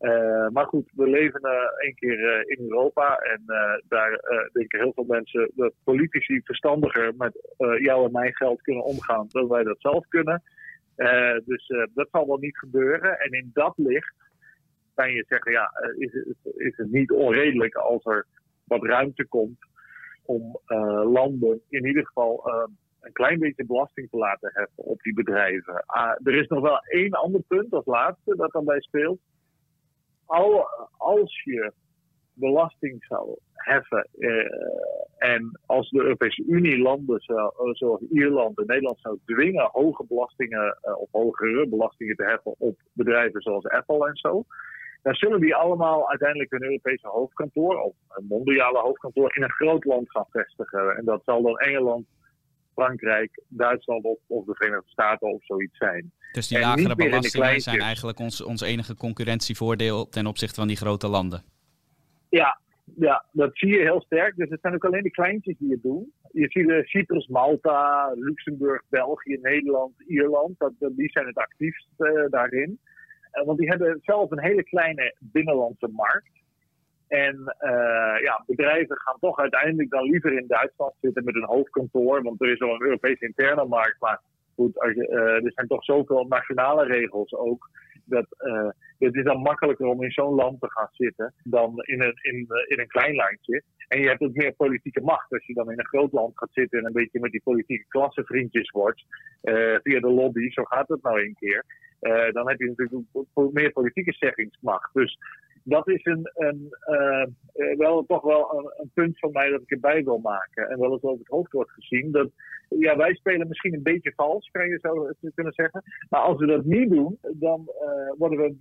Uh, 0.00 0.48
maar 0.48 0.66
goed, 0.66 0.90
we 0.94 1.08
leven 1.08 1.40
uh, 1.42 1.52
één 1.84 1.94
keer 1.94 2.50
in 2.50 2.64
Europa 2.64 3.16
en 3.16 3.42
daar 3.88 4.20
denken 4.52 4.80
heel 4.80 4.92
veel 4.92 5.04
mensen 5.04 5.50
dat 5.54 5.72
politici 5.84 6.40
verstandiger 6.44 7.14
met 7.16 7.54
jouw 7.78 8.04
en 8.04 8.12
mijn 8.12 8.36
geld 8.36 8.62
kunnen 8.62 8.84
omgaan 8.84 9.26
dan 9.28 9.48
wij 9.48 9.62
dat 9.62 9.80
zelf 9.80 10.08
kunnen. 10.08 10.42
Dus 11.44 11.72
dat 11.94 12.08
zal 12.10 12.26
wel 12.26 12.38
niet 12.38 12.58
gebeuren. 12.58 13.18
En 13.18 13.30
in 13.30 13.50
dat 13.52 13.72
licht 13.76 14.14
kan 14.94 15.12
je 15.12 15.24
zeggen, 15.28 15.52
ja, 15.52 15.70
is 15.98 16.12
het, 16.12 16.54
is 16.56 16.76
het 16.76 16.90
niet 16.90 17.10
onredelijk 17.10 17.74
als 17.74 18.04
er 18.04 18.26
wat 18.64 18.84
ruimte 18.84 19.26
komt 19.26 19.58
om 20.22 20.58
landen 21.04 21.60
in 21.68 21.86
ieder 21.86 22.06
geval 22.06 22.66
een 23.06 23.12
klein 23.12 23.38
beetje 23.38 23.64
belasting 23.64 24.10
te 24.10 24.16
laten 24.16 24.50
heffen 24.52 24.84
op 24.84 25.00
die 25.02 25.14
bedrijven. 25.14 25.84
Uh, 25.96 26.12
er 26.22 26.34
is 26.34 26.46
nog 26.46 26.60
wel 26.60 26.78
één 26.78 27.12
ander 27.12 27.40
punt 27.48 27.72
als 27.72 27.84
laatste 27.84 28.36
dat 28.36 28.52
daarbij 28.52 28.80
speelt. 28.80 29.18
Al, 30.24 30.68
als 30.96 31.42
je 31.44 31.72
belasting 32.36 33.04
zou 33.04 33.38
heffen 33.52 34.08
eh, 34.18 35.30
en 35.32 35.60
als 35.66 35.90
de 35.90 36.02
Europese 36.02 36.44
Unie 36.46 36.78
landen 36.78 37.20
zou, 37.20 37.52
eh, 37.56 37.74
zoals 37.74 38.00
Ierland 38.10 38.58
en 38.58 38.66
Nederland 38.66 39.00
zou 39.00 39.18
dwingen 39.24 39.68
hoge 39.72 40.04
belastingen 40.08 40.78
uh, 40.82 41.00
of 41.00 41.08
hogere 41.10 41.68
belastingen 41.68 42.16
te 42.16 42.24
heffen 42.24 42.54
op 42.58 42.78
bedrijven 42.92 43.40
zoals 43.40 43.66
Apple 43.66 44.08
en 44.08 44.16
zo, 44.16 44.44
dan 45.02 45.14
zullen 45.14 45.40
die 45.40 45.54
allemaal 45.54 46.08
uiteindelijk 46.08 46.52
een 46.52 46.62
Europese 46.64 47.08
hoofdkantoor 47.08 47.80
of 47.80 47.94
een 48.08 48.26
mondiale 48.26 48.78
hoofdkantoor 48.78 49.36
in 49.36 49.42
een 49.42 49.50
groot 49.50 49.84
land 49.84 50.10
gaan 50.10 50.26
vestigen. 50.30 50.96
En 50.96 51.04
dat 51.04 51.22
zal 51.24 51.42
dan 51.42 51.58
Engeland 51.58 52.06
Frankrijk, 52.74 53.42
Duitsland 53.48 54.04
of, 54.04 54.18
of, 54.26 54.44
de 54.44 54.54
Verenigde 54.54 54.90
Staten 54.90 55.32
of 55.32 55.44
zoiets 55.44 55.76
zijn. 55.76 56.12
Dus 56.32 56.48
die 56.48 56.58
lagere 56.58 56.94
belastingen 56.94 57.60
zijn 57.60 57.80
eigenlijk 57.80 58.18
ons, 58.18 58.42
ons 58.42 58.60
enige 58.60 58.94
concurrentievoordeel 58.94 60.08
ten 60.08 60.26
opzichte 60.26 60.54
van 60.54 60.68
die 60.68 60.76
grote 60.76 61.08
landen? 61.08 61.42
Ja, 62.28 62.60
ja, 62.94 63.24
dat 63.32 63.50
zie 63.52 63.68
je 63.68 63.80
heel 63.80 64.00
sterk. 64.00 64.36
Dus 64.36 64.50
het 64.50 64.60
zijn 64.60 64.74
ook 64.74 64.84
alleen 64.84 65.02
de 65.02 65.10
kleintjes 65.10 65.58
die 65.58 65.70
het 65.70 65.82
doen. 65.82 66.12
Je 66.32 66.50
ziet 66.50 66.68
uh, 66.68 66.84
Cyprus, 66.84 67.26
Malta, 67.26 68.12
Luxemburg, 68.14 68.82
België, 68.88 69.38
Nederland, 69.42 69.92
Ierland. 70.06 70.58
Dat, 70.58 70.72
die 70.78 71.10
zijn 71.10 71.26
het 71.26 71.36
actiefst 71.36 71.88
uh, 71.98 72.24
daarin. 72.30 72.78
Uh, 73.32 73.44
want 73.44 73.58
die 73.58 73.68
hebben 73.68 74.00
zelf 74.02 74.30
een 74.30 74.42
hele 74.42 74.62
kleine 74.62 75.14
binnenlandse 75.18 75.88
markt. 75.88 76.34
En 77.08 77.56
ja, 78.22 78.44
bedrijven 78.46 78.96
gaan 78.96 79.16
toch 79.20 79.38
uiteindelijk 79.38 79.90
dan 79.90 80.10
liever 80.10 80.32
in 80.32 80.46
Duitsland 80.46 80.94
zitten 81.00 81.24
met 81.24 81.34
een 81.34 81.44
hoofdkantoor. 81.44 82.22
Want 82.22 82.42
er 82.42 82.52
is 82.52 82.60
al 82.60 82.74
een 82.74 82.82
Europese 82.82 83.26
interne 83.26 83.64
markt. 83.64 84.00
Maar 84.00 84.20
goed, 84.54 84.78
als 84.80 84.96
er 84.96 85.52
zijn 85.54 85.66
toch 85.66 85.84
zoveel 85.84 86.24
nationale 86.24 86.84
regels 86.84 87.34
ook. 87.34 87.70
Dat 88.06 88.26
uh, 88.38 88.68
het 88.98 89.14
is 89.14 89.24
dan 89.24 89.40
makkelijker 89.40 89.86
om 89.86 90.02
in 90.02 90.10
zo'n 90.10 90.34
land 90.34 90.60
te 90.60 90.70
gaan 90.70 90.88
zitten 90.90 91.34
dan 91.44 91.82
in 91.82 92.00
een, 92.00 92.14
in, 92.22 92.46
in 92.66 92.80
een 92.80 92.88
klein 92.88 93.14
landje. 93.14 93.62
En 93.88 94.00
je 94.00 94.08
hebt 94.08 94.22
ook 94.22 94.34
meer 94.34 94.52
politieke 94.52 95.00
macht 95.00 95.32
als 95.32 95.46
je 95.46 95.54
dan 95.54 95.70
in 95.70 95.78
een 95.78 95.86
groot 95.86 96.12
land 96.12 96.38
gaat 96.38 96.52
zitten 96.52 96.78
en 96.78 96.86
een 96.86 96.92
beetje 96.92 97.20
met 97.20 97.30
die 97.30 97.42
politieke 97.44 97.84
klasse 97.88 98.24
vriendjes 98.24 98.70
wordt. 98.70 99.04
via 99.82 100.00
de 100.00 100.10
lobby, 100.10 100.50
zo 100.50 100.64
gaat 100.64 100.88
het 100.88 101.02
nou 101.02 101.20
een 101.20 101.36
keer. 101.38 101.64
dan 102.32 102.48
heb 102.48 102.58
je 102.58 102.66
natuurlijk 102.66 103.52
meer 103.52 103.72
politieke 103.72 104.12
zeggingsmacht. 104.12 104.94
Dus 104.94 105.18
dat 105.66 105.88
is 105.88 106.04
een, 106.04 106.30
een 106.34 106.76
uh, 106.90 107.76
wel, 107.76 108.04
toch 108.06 108.22
wel 108.22 108.58
een, 108.58 108.72
een, 108.76 108.90
punt 108.94 109.18
van 109.18 109.32
mij 109.32 109.50
dat 109.50 109.60
ik 109.60 109.70
erbij 109.70 110.04
wil 110.04 110.18
maken. 110.18 110.68
En 110.68 110.80
wel 110.80 110.92
eens 110.92 111.02
over 111.02 111.18
het 111.18 111.28
hoofd 111.28 111.52
wordt 111.52 111.70
gezien. 111.70 112.12
Dat, 112.12 112.30
ja, 112.68 112.96
wij 112.96 113.14
spelen 113.14 113.48
misschien 113.48 113.74
een 113.74 113.82
beetje 113.82 114.12
vals, 114.16 114.50
kan 114.50 114.68
je 114.68 114.78
zo 114.82 115.10
kunnen 115.34 115.52
zeggen. 115.52 115.82
Maar 116.08 116.20
als 116.20 116.38
we 116.38 116.46
dat 116.46 116.64
niet 116.64 116.90
doen, 116.90 117.18
dan 117.32 117.70
worden 118.18 118.38
we 118.38 118.54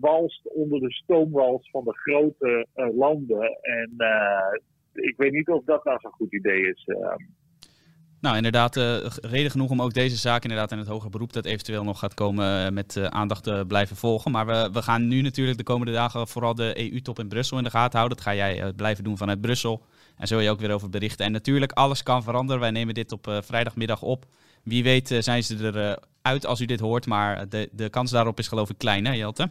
weggewalst 0.00 0.48
onder 0.54 0.80
de 0.80 0.92
stoomwals 0.92 1.70
van 1.70 1.84
de 1.84 1.92
grote 1.92 2.66
uh, 2.76 2.96
landen. 2.96 3.58
En 3.62 3.92
ik 4.92 5.14
weet 5.16 5.32
niet 5.32 5.48
of 5.48 5.64
dat 5.64 5.84
nou 5.84 5.98
zo'n 6.00 6.12
goed 6.12 6.32
idee 6.32 6.60
is. 6.60 6.84
Ehm. 6.86 7.22
Nou, 8.20 8.36
inderdaad, 8.36 8.76
reden 9.20 9.50
genoeg 9.50 9.70
om 9.70 9.82
ook 9.82 9.94
deze 9.94 10.16
zaak 10.16 10.42
inderdaad 10.42 10.72
in 10.72 10.78
het 10.78 10.86
hoger 10.86 11.10
beroep 11.10 11.32
dat 11.32 11.44
eventueel 11.44 11.84
nog 11.84 11.98
gaat 11.98 12.14
komen 12.14 12.74
met 12.74 13.08
aandacht 13.08 13.42
te 13.42 13.64
blijven 13.68 13.96
volgen. 13.96 14.30
Maar 14.30 14.46
we, 14.46 14.70
we 14.72 14.82
gaan 14.82 15.08
nu 15.08 15.20
natuurlijk 15.20 15.58
de 15.58 15.64
komende 15.64 15.92
dagen 15.92 16.28
vooral 16.28 16.54
de 16.54 16.92
EU-top 16.92 17.18
in 17.18 17.28
Brussel 17.28 17.58
in 17.58 17.64
de 17.64 17.70
gaten 17.70 17.98
houden. 17.98 18.16
Dat 18.16 18.26
ga 18.26 18.34
jij 18.34 18.72
blijven 18.72 19.04
doen 19.04 19.16
vanuit 19.16 19.40
Brussel. 19.40 19.82
En 20.16 20.26
zul 20.26 20.40
je 20.40 20.50
ook 20.50 20.60
weer 20.60 20.72
over 20.72 20.88
berichten. 20.88 21.26
En 21.26 21.32
natuurlijk, 21.32 21.72
alles 21.72 22.02
kan 22.02 22.22
veranderen. 22.22 22.60
Wij 22.60 22.70
nemen 22.70 22.94
dit 22.94 23.12
op 23.12 23.40
vrijdagmiddag 23.44 24.02
op. 24.02 24.24
Wie 24.62 24.82
weet 24.82 25.16
zijn 25.18 25.42
ze 25.42 25.72
er 25.72 25.98
uit 26.22 26.46
als 26.46 26.60
u 26.60 26.64
dit 26.64 26.80
hoort. 26.80 27.06
Maar 27.06 27.48
de, 27.48 27.68
de 27.72 27.90
kans 27.90 28.10
daarop 28.10 28.38
is 28.38 28.48
geloof 28.48 28.70
ik 28.70 28.78
klein, 28.78 29.06
hè 29.06 29.12
Jelte? 29.12 29.50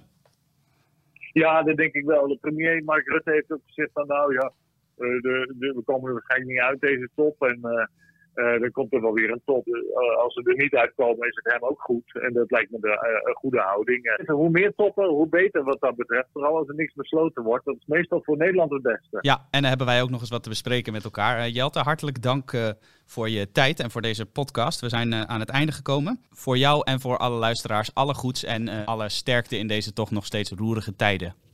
Ja, 1.41 1.63
dat 1.63 1.77
denk 1.77 1.93
ik 1.93 2.05
wel. 2.05 2.27
De 2.27 2.37
premier 2.41 2.83
Mark 2.83 3.07
Rutte 3.07 3.31
heeft 3.31 3.51
ook 3.51 3.61
gezegd 3.65 3.91
van 3.93 4.07
nou 4.07 4.33
ja, 4.33 4.51
de, 4.95 5.53
de, 5.59 5.73
we 5.75 5.81
komen 5.85 6.07
er 6.07 6.13
waarschijnlijk 6.13 6.51
niet 6.51 6.59
uit 6.59 6.79
deze 6.79 7.09
top. 7.15 7.41
En 7.41 7.89
uh, 8.35 8.59
dan 8.59 8.71
komt 8.71 8.93
er 8.93 9.01
wel 9.01 9.13
weer 9.13 9.31
een 9.31 9.41
top. 9.45 9.67
Uh, 9.67 10.17
als 10.17 10.33
ze 10.33 10.41
er 10.43 10.55
niet 10.55 10.75
uitkomen, 10.75 11.27
is 11.27 11.35
het 11.43 11.53
hem 11.53 11.63
ook 11.63 11.81
goed. 11.81 12.21
En 12.21 12.33
dat 12.33 12.51
lijkt 12.51 12.71
me 12.71 12.79
de, 12.79 12.87
uh, 12.87 13.29
een 13.29 13.35
goede 13.35 13.59
houding. 13.59 14.25
hoe 14.27 14.49
meer 14.49 14.73
toppen, 14.75 15.07
hoe 15.07 15.27
beter 15.27 15.63
wat 15.63 15.79
dat 15.79 15.95
betreft. 15.95 16.27
Vooral 16.33 16.57
als 16.57 16.67
er 16.67 16.75
niks 16.75 16.93
besloten 16.93 17.43
wordt. 17.43 17.65
Dat 17.65 17.75
is 17.75 17.85
meestal 17.85 18.21
voor 18.23 18.37
Nederland 18.37 18.71
het 18.71 18.81
beste. 18.81 19.17
Ja, 19.21 19.35
en 19.51 19.61
dan 19.61 19.69
hebben 19.69 19.87
wij 19.87 20.01
ook 20.01 20.09
nog 20.09 20.19
eens 20.19 20.29
wat 20.29 20.43
te 20.43 20.49
bespreken 20.49 20.93
met 20.93 21.03
elkaar. 21.03 21.49
Jelte, 21.49 21.79
hartelijk 21.79 22.21
dank 22.21 22.75
voor 23.05 23.29
je 23.29 23.51
tijd 23.51 23.79
en 23.79 23.91
voor 23.91 24.01
deze 24.01 24.25
podcast. 24.25 24.81
We 24.81 24.89
zijn 24.89 25.13
aan 25.13 25.39
het 25.39 25.49
einde 25.49 25.71
gekomen. 25.71 26.19
Voor 26.29 26.57
jou 26.57 26.81
en 26.83 26.99
voor 26.99 27.17
alle 27.17 27.39
luisteraars, 27.39 27.93
alle 27.93 28.13
goeds 28.13 28.43
en 28.43 28.85
alle 28.85 29.09
sterkte 29.09 29.57
in 29.57 29.67
deze 29.67 29.93
toch 29.93 30.11
nog 30.11 30.25
steeds 30.25 30.51
roerige 30.51 30.95
tijden. 30.95 31.44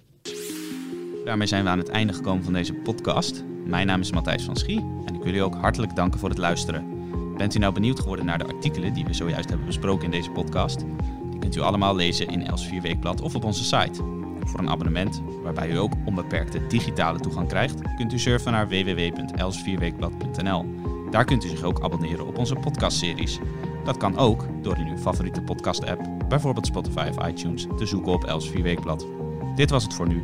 Daarmee 1.26 1.48
zijn 1.48 1.64
we 1.64 1.70
aan 1.70 1.78
het 1.78 1.90
einde 1.90 2.14
gekomen 2.14 2.44
van 2.44 2.54
deze 2.54 2.74
podcast. 2.74 3.44
Mijn 3.66 3.88
naam 3.88 4.02
is 4.02 4.12
Matthijs 4.12 4.44
van 4.44 4.56
Schie 4.56 4.86
en 5.06 5.16
ik 5.16 5.24
wil 5.24 5.34
u 5.34 5.38
ook 5.38 5.56
hartelijk 5.56 5.96
danken 5.96 6.20
voor 6.20 6.30
het 6.30 6.38
luisteren. 6.38 6.86
Bent 7.38 7.56
u 7.56 7.60
nou 7.60 7.74
benieuwd 7.74 8.00
geworden 8.00 8.26
naar 8.26 8.38
de 8.38 8.46
artikelen 8.46 8.94
die 8.94 9.06
we 9.06 9.14
zojuist 9.14 9.50
hebben 9.50 9.68
besproken 9.68 10.06
in 10.06 10.12
deze 10.12 10.30
podcast? 10.30 10.80
Die 11.30 11.40
kunt 11.40 11.56
u 11.56 11.60
allemaal 11.60 11.96
lezen 11.96 12.28
in 12.28 12.46
Els 12.48 12.70
Weekblad 12.70 13.22
of 13.22 13.36
op 13.36 13.44
onze 13.44 13.64
site. 13.64 14.04
Voor 14.44 14.60
een 14.60 14.70
abonnement, 14.70 15.22
waarbij 15.44 15.70
u 15.70 15.78
ook 15.78 15.94
onbeperkte 16.06 16.68
digitale 16.68 17.20
toegang 17.20 17.48
krijgt, 17.48 17.96
kunt 17.96 18.14
u 18.14 18.20
surfen 18.20 18.52
naar 18.52 18.68
www.elsvierweekblad.nl. 18.68 20.66
Daar 21.12 21.26
kunt 21.26 21.46
u 21.46 21.48
zich 21.48 21.64
ook 21.64 21.84
abonneren 21.84 22.28
op 22.28 22.38
onze 22.38 22.56
podcastseries. 22.56 23.40
Dat 23.84 23.98
kan 23.98 24.18
ook 24.18 24.46
door 24.62 24.78
in 24.78 24.88
uw 24.88 24.98
favoriete 24.98 25.42
podcast-app, 25.42 26.02
bijvoorbeeld 26.28 26.66
Spotify 26.66 27.10
of 27.18 27.28
iTunes, 27.28 27.68
te 27.78 27.86
zoeken 27.86 28.12
op 28.12 28.24
Els 28.24 28.52
Weekblad. 28.52 29.08
Dit 29.56 29.70
was 29.70 29.84
het 29.84 29.94
voor 29.94 30.08
nu. 30.08 30.24